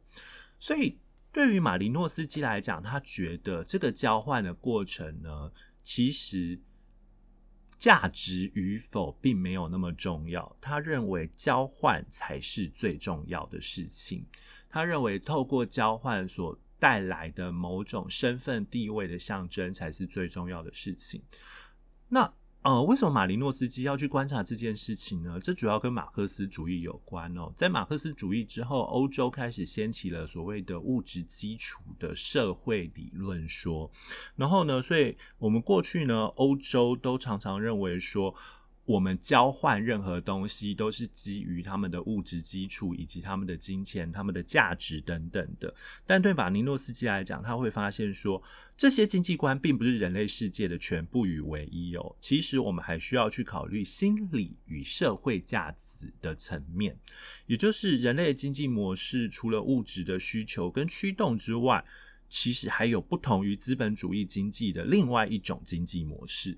[0.61, 0.97] 所以
[1.33, 5.51] 对于马林诺斯基来讲，他觉得这个交换的过程呢，
[5.83, 6.61] 其实。
[7.79, 14.25] 价值与否并没有那么重要，他认为交换才是最重要的事情。
[14.69, 21.23] 他认为透过交换所带来的某种身份地位的象征才是最重要的事情。
[22.09, 22.33] 那。
[22.67, 25.39] 呃，为什么马林诺斯基要去观察这件事情呢？
[25.39, 27.53] 这主要跟马克思主义有关哦。
[27.55, 33.89] 在马克思主义之后，欧洲开始掀起了所谓的物质基础的社会理论说。
[34.35, 38.35] 然后呢，所以我们过去呢，欧洲都常常认为说。
[38.87, 45.75] 我们交换任何东西都是基于他们的物质基础，以及他们的金钱、他们的价值等等的。
[46.07, 48.41] 但对马尼诺斯基来讲，他会发现说，
[48.77, 52.17] 这些经济观并不是人类世界的全部与唯一哦。
[52.21, 56.97] 其实我们还需要去考虑心理与社会价值的层面，
[57.47, 61.85] 也就是人类经济模式除了物质的需求跟驱动之外，
[62.29, 66.57] 其实还有不同于资本主义经济的另外一种经济模式。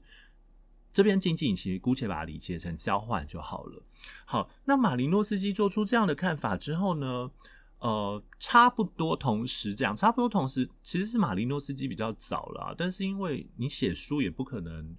[0.93, 3.83] 这边经济，其实姑且把它理解成交换就好了。
[4.25, 7.31] 好，那马林诺斯基做出这样的看法之后呢，
[7.79, 14.97] 呃，差不多同时这样，差不多同时，其实是马林诺斯基比较早了，但是因为你写书也不可能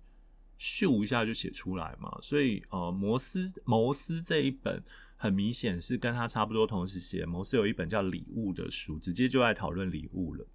[0.60, 4.84] 咻一下就写出来嘛，所以呃，摩斯摩斯这一本
[5.16, 7.26] 很明显是跟他差不多同时写。
[7.26, 10.46] 摩斯有一本叫《礼物》的书，直接就在讨论礼物了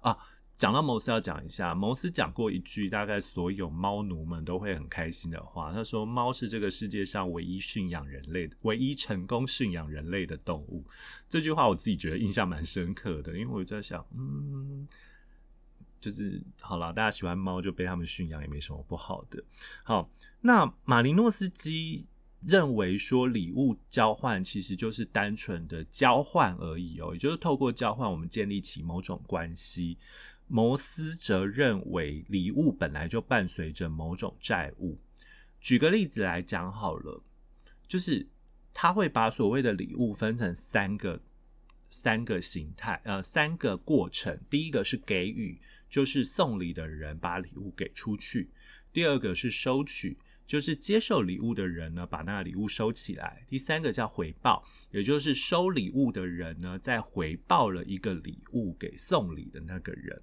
[0.00, 0.16] 啊。
[0.58, 5.72] 讲到摩斯，要讲一下，摩斯讲过一句大概所有猫奴们都会很开心的话。
[5.72, 10.84] 他说：“猫是这个世界上唯一驯养人类的、唯一成功驯养人类的动物。”
[11.28, 14.86] 这句话我自己觉得印象蛮深刻的，因为我在想，嗯，
[16.00, 19.42] 就是好了，大家喜欢猫就被他们驯养也没什么不好的。
[19.82, 20.08] 好，
[20.42, 22.06] 那马林诺斯基
[22.46, 29.98] 认为说，礼物交换其实就是单纯的交换而已哦，也就是透过交换，我们建立起某种关系。
[30.54, 35.00] 摩斯则认为，礼物本来就伴随着某种债务。
[35.62, 37.24] 举个例子来讲好了，
[37.88, 38.28] 就是
[38.74, 41.22] 他会把所谓的礼物分成三个
[41.88, 44.38] 三个形态，呃，三个过程。
[44.50, 45.58] 第一个是给予，
[45.88, 48.50] 就是送礼的人把礼物给出去；
[48.92, 60.22] 第二个是收取，就是接受礼物的人呢，把那个礼物收起来；第三个叫回报，也就是收礼物的人呢，再回报了一个礼物给送礼的那个人。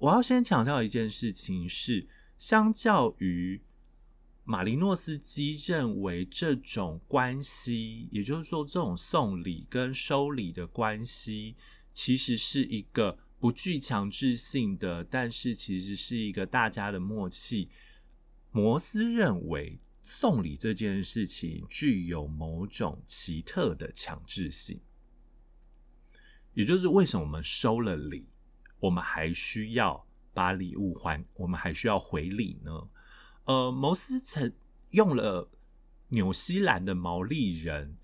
[0.00, 3.60] 我要先强调一件事情是，相较于
[4.44, 11.54] 马林诺斯基认为这种关系，也就是说，这种送礼跟收礼的关系，
[11.92, 17.68] 其实是一个不具强制性的，但是其实是一个大家的默契。
[18.52, 24.80] 摩斯认为送礼这件事情具有某种奇特的强制性，
[26.54, 28.26] 也就是为什么我们收了礼，
[28.80, 30.04] 我们还需要
[30.34, 32.88] 把礼物还，我们还需要回礼呢？
[33.44, 34.52] 呃，摩斯曾
[34.90, 35.48] 用了
[36.08, 37.96] 纽西兰的毛利人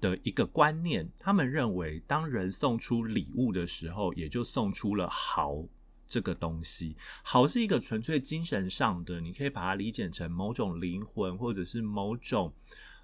[0.00, 5.64] 的一个观念，他们认为当人送出礼物的时候，也就送出了好。
[6.06, 6.94] 这个东西
[7.24, 12.52] 好是一个纯粹精神上的，你可以把它理解成某种灵魂，或者是某种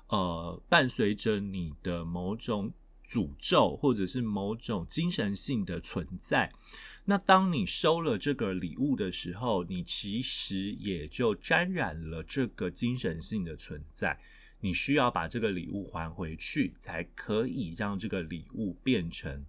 [0.08, 2.70] 呃伴随着你的某种
[3.10, 6.52] 诅咒，或者是某种精神性的存在。
[7.04, 14.16] 那当你收了这个礼物的时候，你其实也就沾染了这个精神性的存在。
[14.60, 19.44] 你需要把这个礼物还回去，才可以让这个礼物变成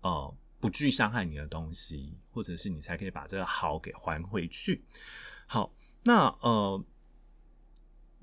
[0.00, 0.34] 呃。
[0.62, 4.82] 不具伤害你的东西，或者是你才可以把这个好给还回去。
[5.46, 5.72] 好，
[6.04, 6.84] 那呃，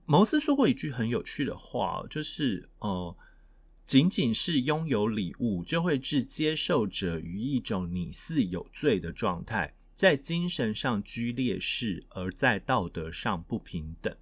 [0.06, 3.18] 摩斯说过一句很有趣的话，就是呃，
[3.88, 14.16] 仅仅是拥有礼物，就会置接受者于一种你似有罪的状态，在精神上居劣势，而在道德上不平等，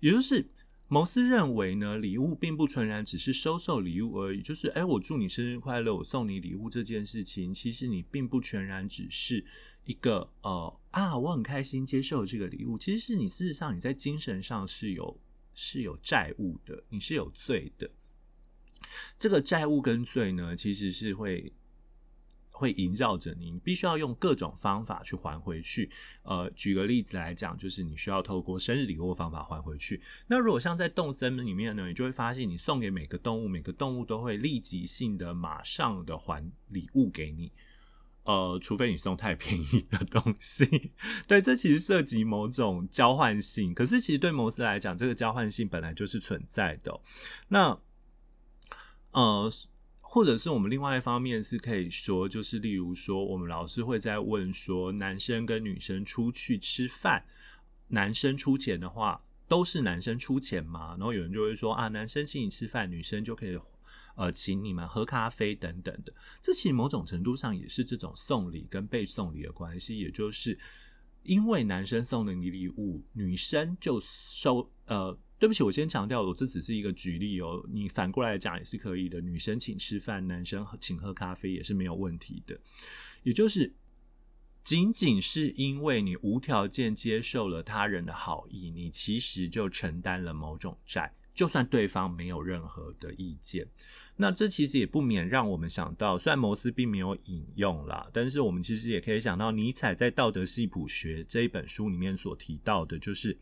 [0.00, 0.50] 也就是。
[0.90, 9.44] 牟斯认为呢，礼物并不纯然只是收受礼物而已，就是哎，我祝你生日快乐，我送你礼物这件事情，其实你并不全然只是
[9.84, 15.20] 一个呃啊，我很开心接受这个礼物，其实是你事实上你在精神上是有
[15.52, 17.90] 是有债务的，你是有罪的。
[19.18, 21.52] 这个债务跟罪呢，其实是会。
[22.50, 25.88] 会萦绕着你，你必须要用各种方法去还回去。
[26.24, 30.02] 呃，举个例子来讲，就是你需要透过生日礼物方法还回去。
[30.26, 37.52] 那如果像在动森里面呢，你就会发现，你送给每个动物，每个动物都会立即性的、马上的还礼物给你。
[38.24, 40.90] 呃，除非你送太便宜的东西。
[41.28, 43.72] 对，这其实涉及某种交换性。
[43.72, 47.00] 可是，其实对摩斯来讲，这个交换性本来就是存在的。
[47.46, 47.78] 那，
[49.12, 49.52] 呃。
[50.10, 57.26] 或者是我们另外一方面是可以说，就是例如说，我们老师会在问说，男生跟女生出去吃饭，
[57.88, 60.96] 男生出钱的话，都是男生出钱吗？
[60.98, 63.58] 然后有人就会说啊，男生请你吃饭，女生就可以
[64.16, 66.14] 呃请你们喝咖啡等等的。
[66.40, 70.58] 这其实某种程度上也是这种送礼跟被送礼的关系，也就是
[71.22, 75.18] 因为男生送了你礼物，女生就收呃。
[75.38, 77.64] 对不起，我先强调，我这只是一个举例哦。
[77.72, 82.58] 你反过来讲也是可以的，女生请吃饭，男生请喝咖啡也是没有问题的。
[83.22, 83.72] 也就是，
[84.64, 93.68] 仅仅是因为你无条件接受了他人的好意，你其实就承担了某种债，就算对方没有任何的意见。
[94.16, 103.38] 那这其实也不免让我们想到，虽然摩斯并没有引用啦，但是我们其实也可以想到，尼采在《道德系谱学》这一本书里面所提到的，就是。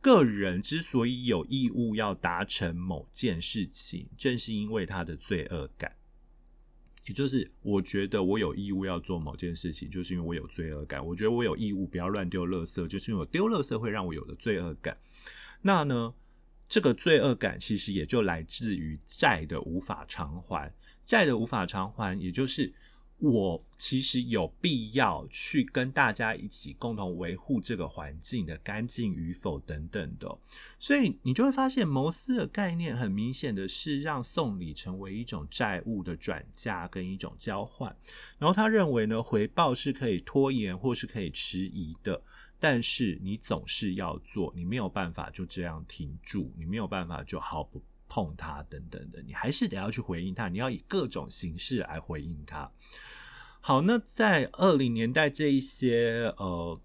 [0.00, 5.94] 个人之所以有义务要达成某件事情，正是因为他的罪恶感。
[7.06, 11.04] 也就是，我觉得我有义务要做某件事情，就是因为我有罪恶感。
[11.04, 14.96] 我觉得我有义务不要乱丢垃圾，就是因为我丢垃圾会让我有的罪恶感。
[15.60, 16.14] 那呢，
[16.68, 20.72] 这个罪恶感其实也就来自于债的无法偿还。
[21.04, 22.72] 债的无法偿还，也就是。
[23.20, 30.38] 我其实有必要去跟大家一起共同维护这个环境的干净与否等等的，
[30.78, 37.94] 所以你就会发现，牟斯的概念很明显的是让送礼成为一种债务的转嫁跟一种交换。
[38.38, 42.22] 然后他认为呢，回报是可以拖延或是可以迟疑的，
[42.58, 52.68] 但是你总是要做，你没有办法就这样停住，你没有办法就毫不碰它等等的，你还是得要去回应它，你要以各种形式来回应它。
[53.60, 56.80] 好，那在二零年代这一些呃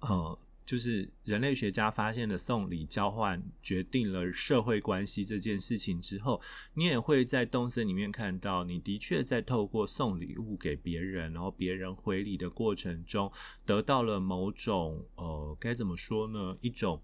[0.00, 6.42] 呃，就是人类学家发现的送礼交换决定了社会关系这件事情之后，
[6.74, 13.32] 你也会在动森里面看到，你的确在透过送礼物给别人，然后别人回礼的过程中，
[13.64, 16.58] 得到了某种呃，该怎么说呢？
[16.60, 17.00] 一种。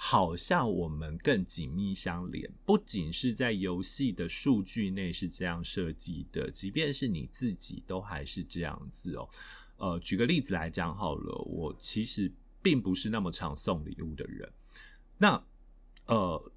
[0.00, 9.28] 好像我们更紧密相连，不仅是在游戏的数据内是这样设计的，即便是你自己都还是这样子哦。
[9.76, 12.32] 呃，举个例子来讲好了，我其实
[12.62, 14.48] 并不是那么常送礼物的人。
[15.18, 15.44] 那
[16.06, 16.52] 呃，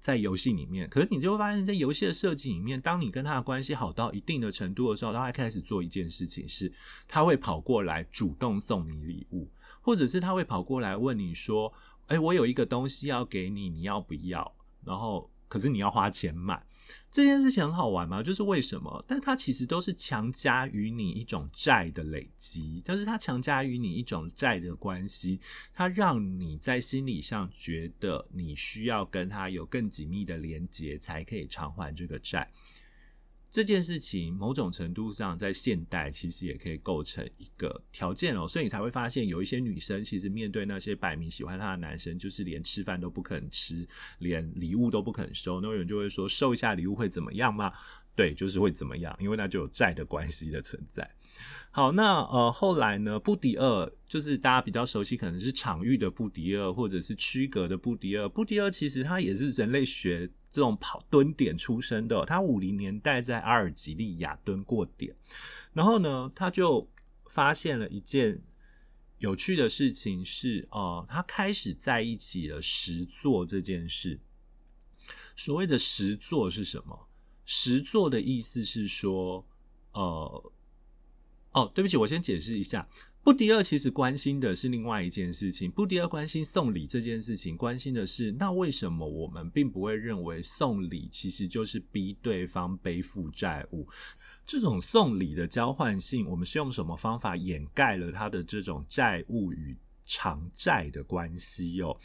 [0.00, 6.72] 在游戏里面，可是你就会发现，在游戏的设计里面，当你跟他的关系好到一定的程度的时候，他会开始做一件事情是，是
[7.06, 9.48] 他会跑过来主动送你礼物，
[9.80, 11.72] 或者是他会跑过来问你说
[12.12, 14.54] ：“哎，我有一个东西要给你，你要不要？”
[14.84, 16.62] 然后，可是你要花钱买。
[17.10, 18.22] 这件事情很好玩吗？
[18.22, 19.02] 就是为什么？
[19.08, 25.40] 但它其实都是强加于你一种债的累积，但是它强加于你一种债的关系，
[25.72, 32.50] 它让你在心理上觉得你需要跟他有更紧密的连接，才可以偿还这个债。
[33.52, 43.86] 这件事情某种程度上在现代其实也可以构成一个条件哦，所以你才会发现有一些女生其实面对那些摆明喜欢她的男生，就是连吃饭都不肯吃，
[44.20, 45.60] 连礼物都不肯收。
[45.60, 47.70] 那有人就会说，收一下礼物会怎么样吗？
[48.16, 51.10] 对，就是会怎么样，因为那就有债的关系的存在。
[51.70, 53.18] 好，那呃后来呢？
[53.18, 58.26] 布迪厄就是大家比较熟悉，可能是场域的布迪厄，或者是区隔的布迪厄。
[58.28, 65.16] 布迪厄其实他也是人类学这种跑蹲点出身的，他五零年代在阿尔及利亚蹲过点，
[65.72, 66.88] 然后呢，他就
[67.26, 68.40] 发现了一件
[69.18, 74.20] 有趣的事情是，呃，他开始在一起了实作这件事。
[75.34, 77.08] 所谓的实作是什么？
[77.44, 79.44] 实作的意思是说，
[79.92, 80.52] 呃。
[81.54, 82.88] 哦，对不起，我先解释一下。
[83.24, 85.70] 布迪厄其实关心的是另外一件事情。
[85.70, 93.86] 布迪厄关心送礼这件事情，关心的是那为什么我们并不会认为送礼其实就是逼对方背负债务？
[94.44, 101.80] 这种送礼的交换性，我们是用什么方法掩盖了他的这种债务与偿债的关系？
[101.80, 101.96] 哦。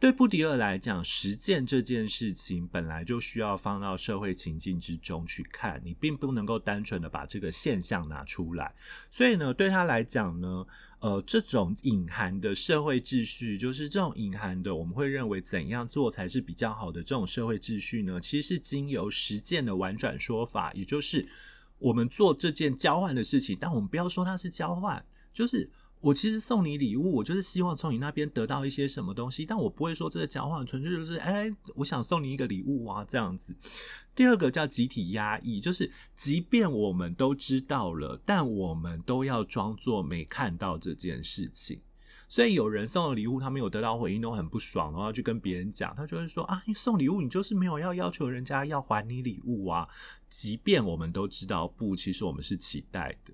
[0.00, 8.74] 对布迪厄来讲，实践这件事情本来就需要放到社会情境之中去看，你并不能够单纯的把这个现象拿出来。
[9.10, 10.66] 所以呢，对他来讲呢，
[10.98, 18.20] 呃，这种隐含的社会秩序，就是这种隐含的，我们会认为怎样做才是比较好的这种社会秩序呢？
[18.20, 21.26] 其实是经由实践的婉转说法，也就是
[21.78, 25.70] 我们做这件交换的事情，但我们不要说它是交换，就是。
[26.04, 33.56] 我其实送你礼物，我就是希望从你那边得到一些什么东西，但我不会说这个交换纯粹就是，哎，我想送你一个礼物啊，这样子。
[34.14, 41.80] 第二个叫集体压抑，就是即便我们都知道了，但我们都要装作没看到这件事情。
[42.28, 49.88] 所以有人送了礼物，他没有得到回应，都很不爽，然后去跟别人讲，他就会说啊，你送礼物，你就是没有要要求人家要还你礼物啊。
[50.28, 53.32] 即便我们都知道，不，其实我们是期待的。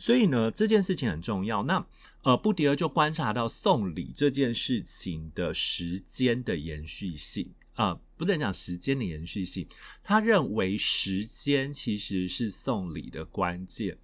[0.00, 1.62] 所以呢，这件事情很重要。
[1.64, 1.86] 那
[2.22, 9.68] 呃，布迪厄就观察到送礼这件事情的时间的延续性啊、呃，不能讲时间的延续性。
[10.02, 13.98] 他认为时间其实是送礼的关键。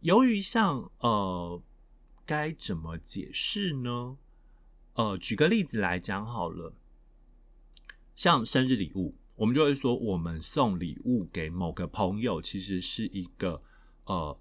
[0.00, 1.62] 由于像呃，
[2.24, 4.16] 该怎么解释呢？
[4.94, 6.72] 呃，举个例子来讲好了，
[8.16, 13.62] 像生日礼物，我们就会说，我们送礼物给某个朋友，其实是一个
[14.06, 14.38] 呃。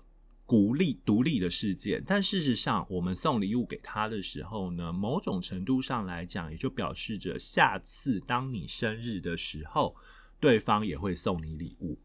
[0.47, 9.93] 孤立独立的事件，但事实上，我们送礼物给他的时候呢，某种程度上来讲，也就表示着下次当你生日的时候，
[10.39, 11.99] 对方也会送你礼物。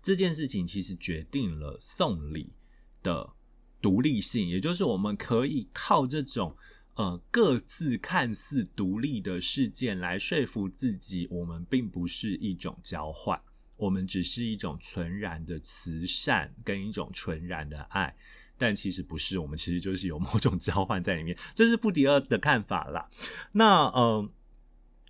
[0.00, 2.54] 这件事情其实决定了送礼
[3.02, 3.34] 的
[3.82, 6.56] 独立性，也就是我们可以靠这种
[6.94, 13.38] 呃各自看似独立的事件来说服自己，我们并不是一种交换。
[13.82, 18.14] 我们只是一种纯然的慈善跟一种纯然的爱，
[18.56, 23.10] 但其实不是，我们其实就是有某种交换在里面，这是布迪厄的看法啦。
[23.50, 24.30] 那呃，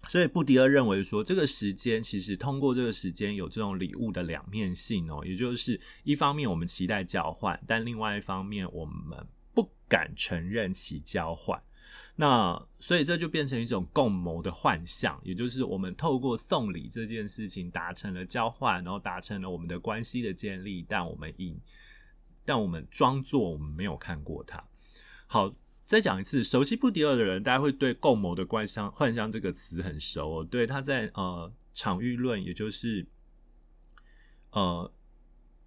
[0.09, 11.63] 所以布迪厄认为说，这个时间其实通过这个时间有这种礼物的两面性哦，也就是一方面我们期待交换，但另外一方面我们不敢承认其交换。
[12.15, 21.59] 那所以这就变成一种共谋的幻象，也就是我们透过送礼这件事情达成了交换，然后达成了我们的关系的建立，但我们以
[22.45, 24.63] 但我们装作我们没有看过它。
[25.27, 25.55] 好，
[25.85, 30.45] 再讲一次，熟悉布迪厄的人，大家会对共谋的幻象幻象这个词很熟哦。
[30.45, 33.07] 对，他在呃场域论，也就是
[34.51, 34.93] 呃。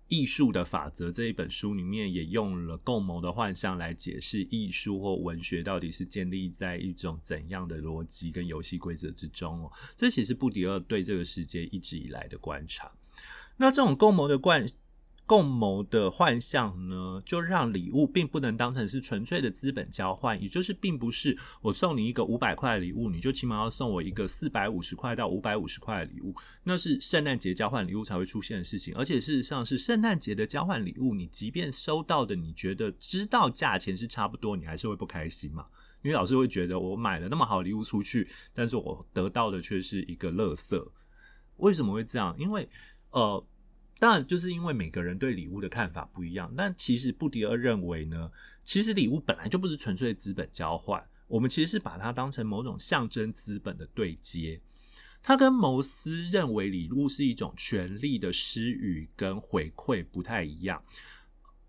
[0.08, 9.72] 艺术的法则这一本书里面也用了共谋的幻象来解释艺术或文学到底是建立在一种怎样的逻辑跟游戏规则之中哦。
[9.96, 12.92] 这其实布迪厄对这个世界一直以来的观察。
[13.58, 14.68] 那这种共谋的观
[15.28, 28.94] 共谋的幻象呢，就让礼物并不能当成是纯粹的资本交换，也就是并不是我送你一个五百块的礼物，你就起码要送我一个四百五十块到五百五十块的礼物，那是圣诞节交换礼物才会出现的事情。
[28.96, 35.66] 而且事实上是圣诞节的交换礼物，你即便收到的你觉得知道价钱是差不多，你还是会不开心嘛？
[36.04, 40.88] 因为老师会觉得我买了那么好礼物出去，但是我得到的却是一个垃圾。
[41.58, 42.36] 为什么会这样？
[42.38, 42.70] 因为
[43.10, 43.44] 呃。
[43.98, 46.54] 当然，就是因为每个人对礼物的看法不一样。
[46.56, 48.30] 但其实布迪厄认为呢，
[48.64, 54.60] 其实礼物本来就不是纯粹的资本交换，我们其实是把它当成某种象征资本的对接。
[55.24, 60.84] 他跟牟斯认为礼物是一种权力的施予跟回馈不太一样。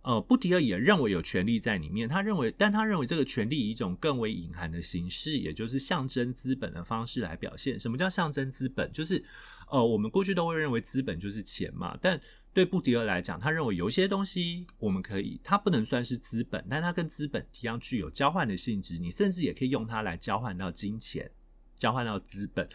[0.06, 7.78] 呃，布迪厄也认为有权力在里面，他认为，但他认为这个权力以一种更为隐含的形式，也就是象征资本的方式来表现。
[7.78, 8.90] 什么叫象征资本？
[8.92, 9.24] 就是。
[9.68, 12.20] 呃，我们过去都会认为资本就是钱嘛，但
[12.52, 21.28] 对布迪厄来讲，他认为有一些东西我们可以，它不能算是资本，但它跟资本一样具有交换的性质，你甚至也可以用它来交换到金钱，
[21.76, 22.68] 交换到资本，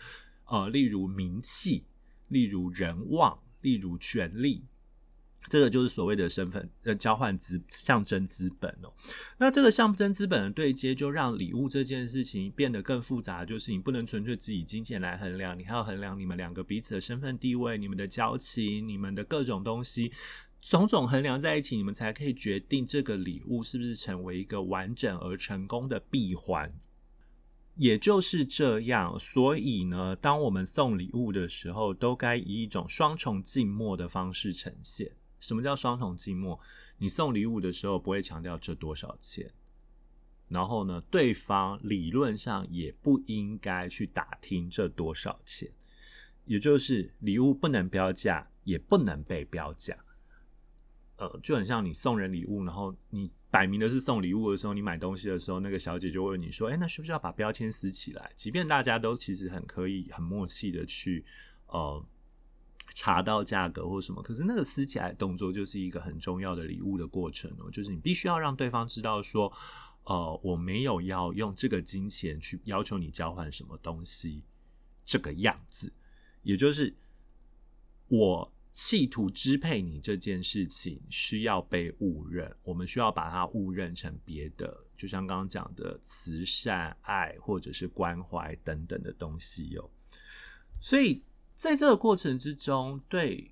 [0.48, 1.86] 呃，例如名气，
[2.28, 4.66] 例如人望，例如权力。
[5.52, 8.94] 这个就是所谓的身份呃交换资象征资本哦，
[9.38, 13.44] 那这个象征资本的对接，就让礼物这件事情变得更复杂。
[13.44, 20.14] 就是你不能纯粹只以金钱来衡量，你还要衡量你们两个彼此的身份地位、你们的交情、你们的各种东西，
[20.62, 26.74] 种种衡量在一起，你们才可以决定这个礼物是不是成为一个完整而成功的闭环。
[27.76, 35.12] 也就是这样，所以呢，当我们送礼物的时候，都该以一种双重静默的方式呈现。
[35.42, 36.58] 什么叫双重寂寞？
[36.98, 39.52] 你送礼物的时候不会强调这多少钱，
[40.48, 45.70] 然后呢，对方理论上也不应该去打听这多少钱，
[46.46, 49.98] 也就是礼物不能标价，也不能被标价。
[51.18, 61.26] 呃，就很像你送人礼物，然后你摆明的是送礼物的时候，你买东西的时候，那个小姐就问你说：“哎，那需不需要把标签撕起来？”即便大家都其实很可以、很默契的去
[61.66, 62.06] 呃。
[62.94, 69.52] 查到价格或什么，可是那个撕起来动作就是一个很重要的礼物的过程哦，就是你必须要让对方知道说，
[70.04, 74.44] 呃，我没有要用这个金钱去要求你交换什么东西，
[75.06, 75.94] 这个样子，
[76.44, 76.94] 也就是
[78.08, 89.90] 我企图支配你这件事情需要被误认，我们需要把它误认成别的，就像刚刚讲的慈善、爱或者是关怀等等的东西哦，
[90.82, 91.24] 所以。
[91.62, 93.52] 在这个过程之中，对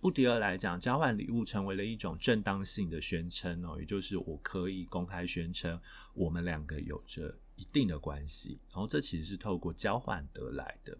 [0.00, 5.78] 布迪厄来讲，交换礼物成为了一种正当性的宣称哦，也就是我可以公开宣称
[6.14, 10.96] 我们两个有着一定的关系，然后这其实是透过交换得来的。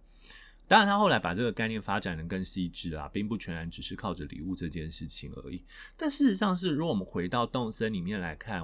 [0.68, 5.64] 当然，他后来把这个概念发展的更细致啊，并不全然只是靠着礼物这件事情而已。
[5.96, 8.62] 但事实上是，如果我们回到动森里面来看。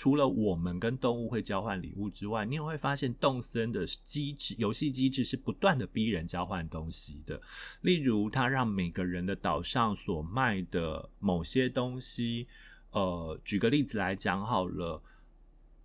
[0.00, 7.42] 除了我们跟动物会交换礼物之外，你也会发现动森的机制、游戏机制是不断的逼人交换东西的。
[7.80, 12.46] 例如，他让每个人的岛上所卖的某些东西，
[12.92, 15.02] 呃，举个例子来讲好了，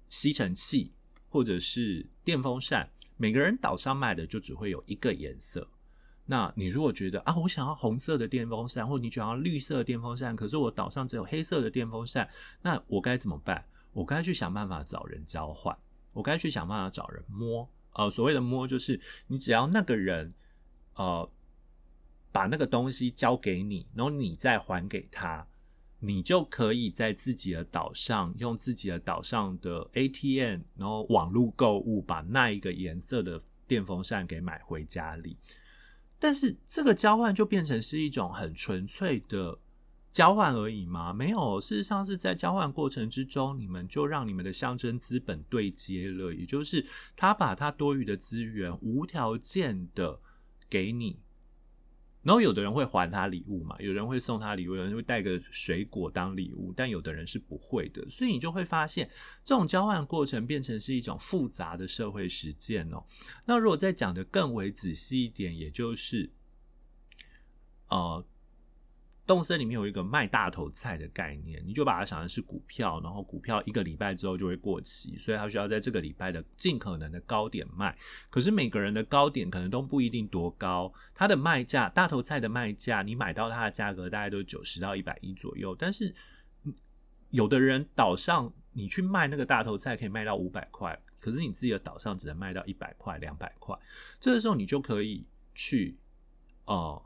[0.09, 0.91] 吸尘器
[1.27, 2.87] 或者是电风扇，
[3.17, 5.67] 每个人岛上卖的就只会有一个颜色。
[6.27, 12.29] 那你如果觉得啊，我想要红色的电风扇，或你想要绿色的电风扇，可是我岛上只有黑色的电风扇，
[12.61, 13.65] 那我该怎么办？
[13.93, 15.77] 我该去想办法找人交换，
[16.11, 17.69] 我该去想办法找人摸。
[17.93, 20.33] 呃，所谓的摸，就是你只要那个人，
[20.95, 21.31] 呃，
[22.31, 25.47] 把那个东西交给你，然后你再还给他，
[25.99, 35.37] 你就可以在自己的岛上用自己的岛上的 ATM，然后网络购物，把那一个颜色的电风扇给买回家里。
[36.17, 39.59] 但是这个交换就变成是一种很纯粹的。
[40.13, 41.11] 交换而已吗？
[41.11, 46.85] 没有，事实上是在交换过程之中，你们就让你们的象征资本对接了，也就是
[47.15, 50.19] 他把他多余的资源无条件的
[50.69, 51.19] 给你，
[52.21, 59.09] 然后有的人会还他礼物嘛，有人会送他礼物，有人会带个水果当礼物，但有的人是不会的，所以你就会发现
[59.43, 63.03] 这种交换过程变成是一种复杂的社会实践哦。
[63.47, 66.29] 那如果再讲得更为仔细一点，也就是，
[67.87, 68.23] 呃。
[69.25, 77.97] 动森里面有一个卖大头菜的概念，你就把它想成是股票，然后股票一个礼拜之后就会过期，所以它需要在这个礼拜的尽可能的高点卖。
[78.29, 85.73] 可是每个人的高点可能都不一定多高，它的卖价，大头菜的卖价，你买到它的价格大概都是九十到一百一左右。
[85.73, 86.13] 但是
[87.29, 93.73] 有的人岛上你去卖那个大头菜可以卖到五百块，可是你自己的岛上只能卖到一百块、两百块。
[94.19, 95.97] 这个时候你就可以去
[96.65, 97.01] 哦。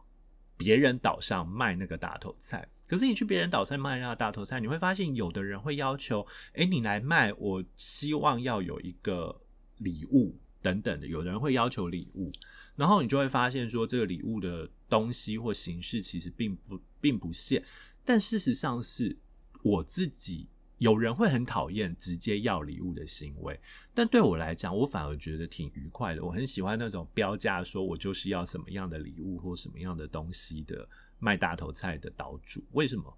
[0.57, 2.67] 别人岛上卖那个大头菜。
[2.87, 9.41] 可是你去别人岛上卖那个大头菜，你会发现有的人会要求，哎，你来卖，我希望要有一个
[9.79, 11.05] 礼物等等的。
[11.05, 12.31] 有的人会要求礼物，
[12.77, 17.61] 然后你就会发现说，这个礼物的东西或形式其实并不并不限。
[18.05, 19.17] 但事实上是
[19.63, 20.47] 我自己，
[20.77, 23.59] 有人会很讨厌直接要礼物的行为，
[23.93, 26.23] 但对我来讲，我反而觉得挺愉快的。
[26.23, 30.87] 我很喜欢那种标价说我就是要什么样的礼物或什么样的东西的。
[31.19, 33.17] 卖大头菜的岛主，为什么？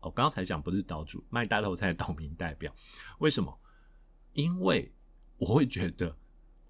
[0.00, 2.74] 我刚才讲不是岛主，卖大头菜的岛民代表，
[3.18, 3.54] 为什么？
[4.32, 4.90] 因为
[5.36, 6.16] 我会觉得，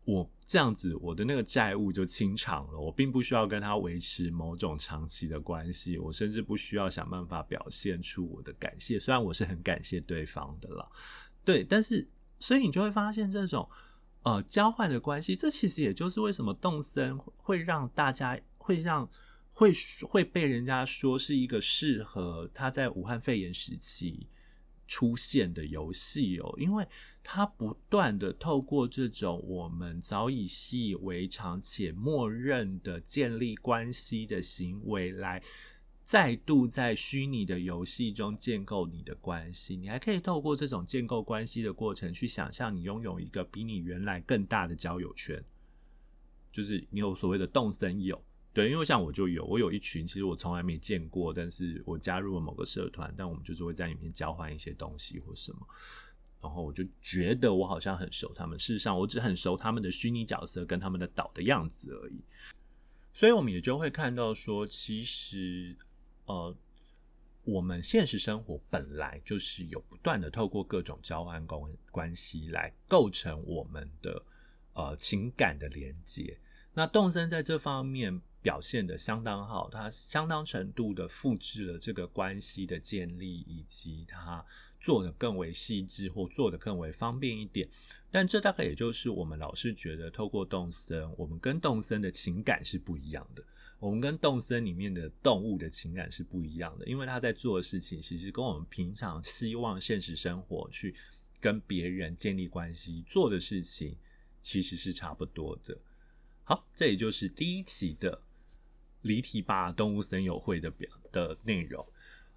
[0.04, 10.88] 我这样子，我的那个债务就清偿了，我并不需要跟他维持某种长期的关系，我甚至不需要想办法表现出我的感谢，虽然我是很感谢对方的啦，
[11.44, 13.68] 对，但是，所以你就会发现这种
[14.22, 19.08] 呃交换的关系，这其实也就是为什么动森会让大家会让。
[19.58, 19.72] 会
[20.06, 24.28] 会被人家说是一个适合他在武汉肺炎时期
[24.86, 26.86] 出现的游戏哦，因为
[27.22, 35.42] 他不断的透过这种我们早已习以为常且默认的建立关系的行为，来
[36.02, 39.76] 再度在虚拟的游戏中建构你的关系。
[39.76, 45.42] 你还可以透过这种建构关系的过程，去想象你拥有一个比你原来更大的交友圈，
[46.52, 48.22] 就是你有所谓的动森友。
[48.56, 55.68] 对，因为像我就有，我有一群，其实我从来没见过，但是我加入了某个社团，但我们就是会在里面交换一些东西或什么，
[56.40, 62.18] 然后我就觉得我好像很熟他们，事实上我只很熟他们的虚拟角色跟他们的岛的样子而已，
[63.12, 65.76] 所以我们也就会看到说，其实
[66.24, 66.56] 呃，
[67.44, 74.22] 我们现实生活本来就是有不断的透过各种交换关关系来构成我们的
[74.72, 76.38] 呃情感的连接，
[76.72, 78.18] 那动森在这方面。
[78.46, 84.46] 表现的相当好，它相当程度的复制了这个关系的建立，以及它
[84.80, 87.68] 做的更为细致或做的更为方便一点。
[88.08, 93.42] 但这大概也就是我们老是觉得，透过动森，我们跟动森的情感是不一样的。
[93.80, 100.94] 我们跟动森里面的动物的情感是不一样的，因为他在做的事情，其实跟我们平常希望现实生活去
[101.40, 103.96] 跟别人建立关系做的事情，
[104.40, 105.76] 其实是差不多的。
[106.44, 108.22] 好，这也就是第一期的。
[109.06, 111.86] 离题吧，动物森友会的表的内容，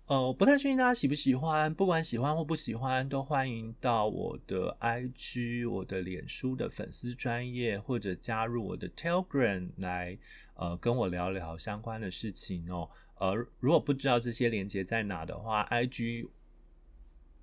[0.06, 10.18] 呃，我不太确定大家喜不喜欢，不管喜欢或不喜欢，都欢迎到我的 IG、我的脸书的粉丝专业，或者加入我的 Telegram 来，
[10.54, 12.90] 呃，跟我聊聊相关的事情哦。
[13.16, 16.30] 呃，如果不知道这些连接在哪的话，IG，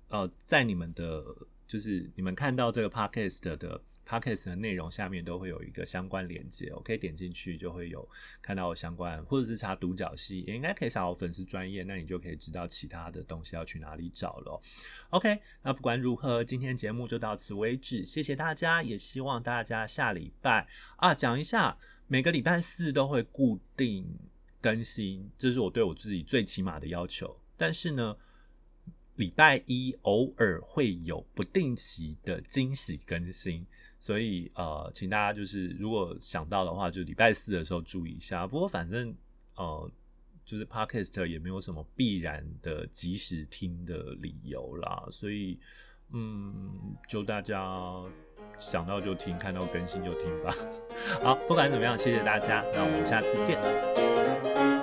[0.09, 1.23] 呃，在你们的，
[1.67, 3.81] 就是你们看到这个 Podcast 的。
[4.07, 8.07] Podcast 的内容下面都会有一个相关连接，我可以点进去就会有
[8.41, 14.61] 看到相关，或者是查独角戏，也应该可以查我粉丝专业，那你就可以知道其他的东西要去哪里找了。
[15.09, 21.77] OK，那不管如何，今天节目就到此为止，谢谢大家，也希望大家下礼拜啊，讲一下
[22.07, 24.07] 每个礼拜四都会固定
[24.61, 28.15] 更新，这是我对我自己最起码的要求，但是呢。
[29.17, 33.65] 礼拜一偶尔会有不定期的惊喜更新，
[33.99, 38.45] 所以呃，请大家就是如果想到的话，就礼拜四的时候注意一下。
[38.45, 39.15] 不过反正
[39.55, 39.91] 呃，
[40.45, 45.59] 就是 Podcast 也没有什么必然的及时听的理由啦，所以
[46.13, 48.01] 嗯，就大家
[48.59, 50.53] 想到就听，看到更新就听吧。
[51.21, 54.76] 好，不管怎么样，谢谢大家，那我们下次见。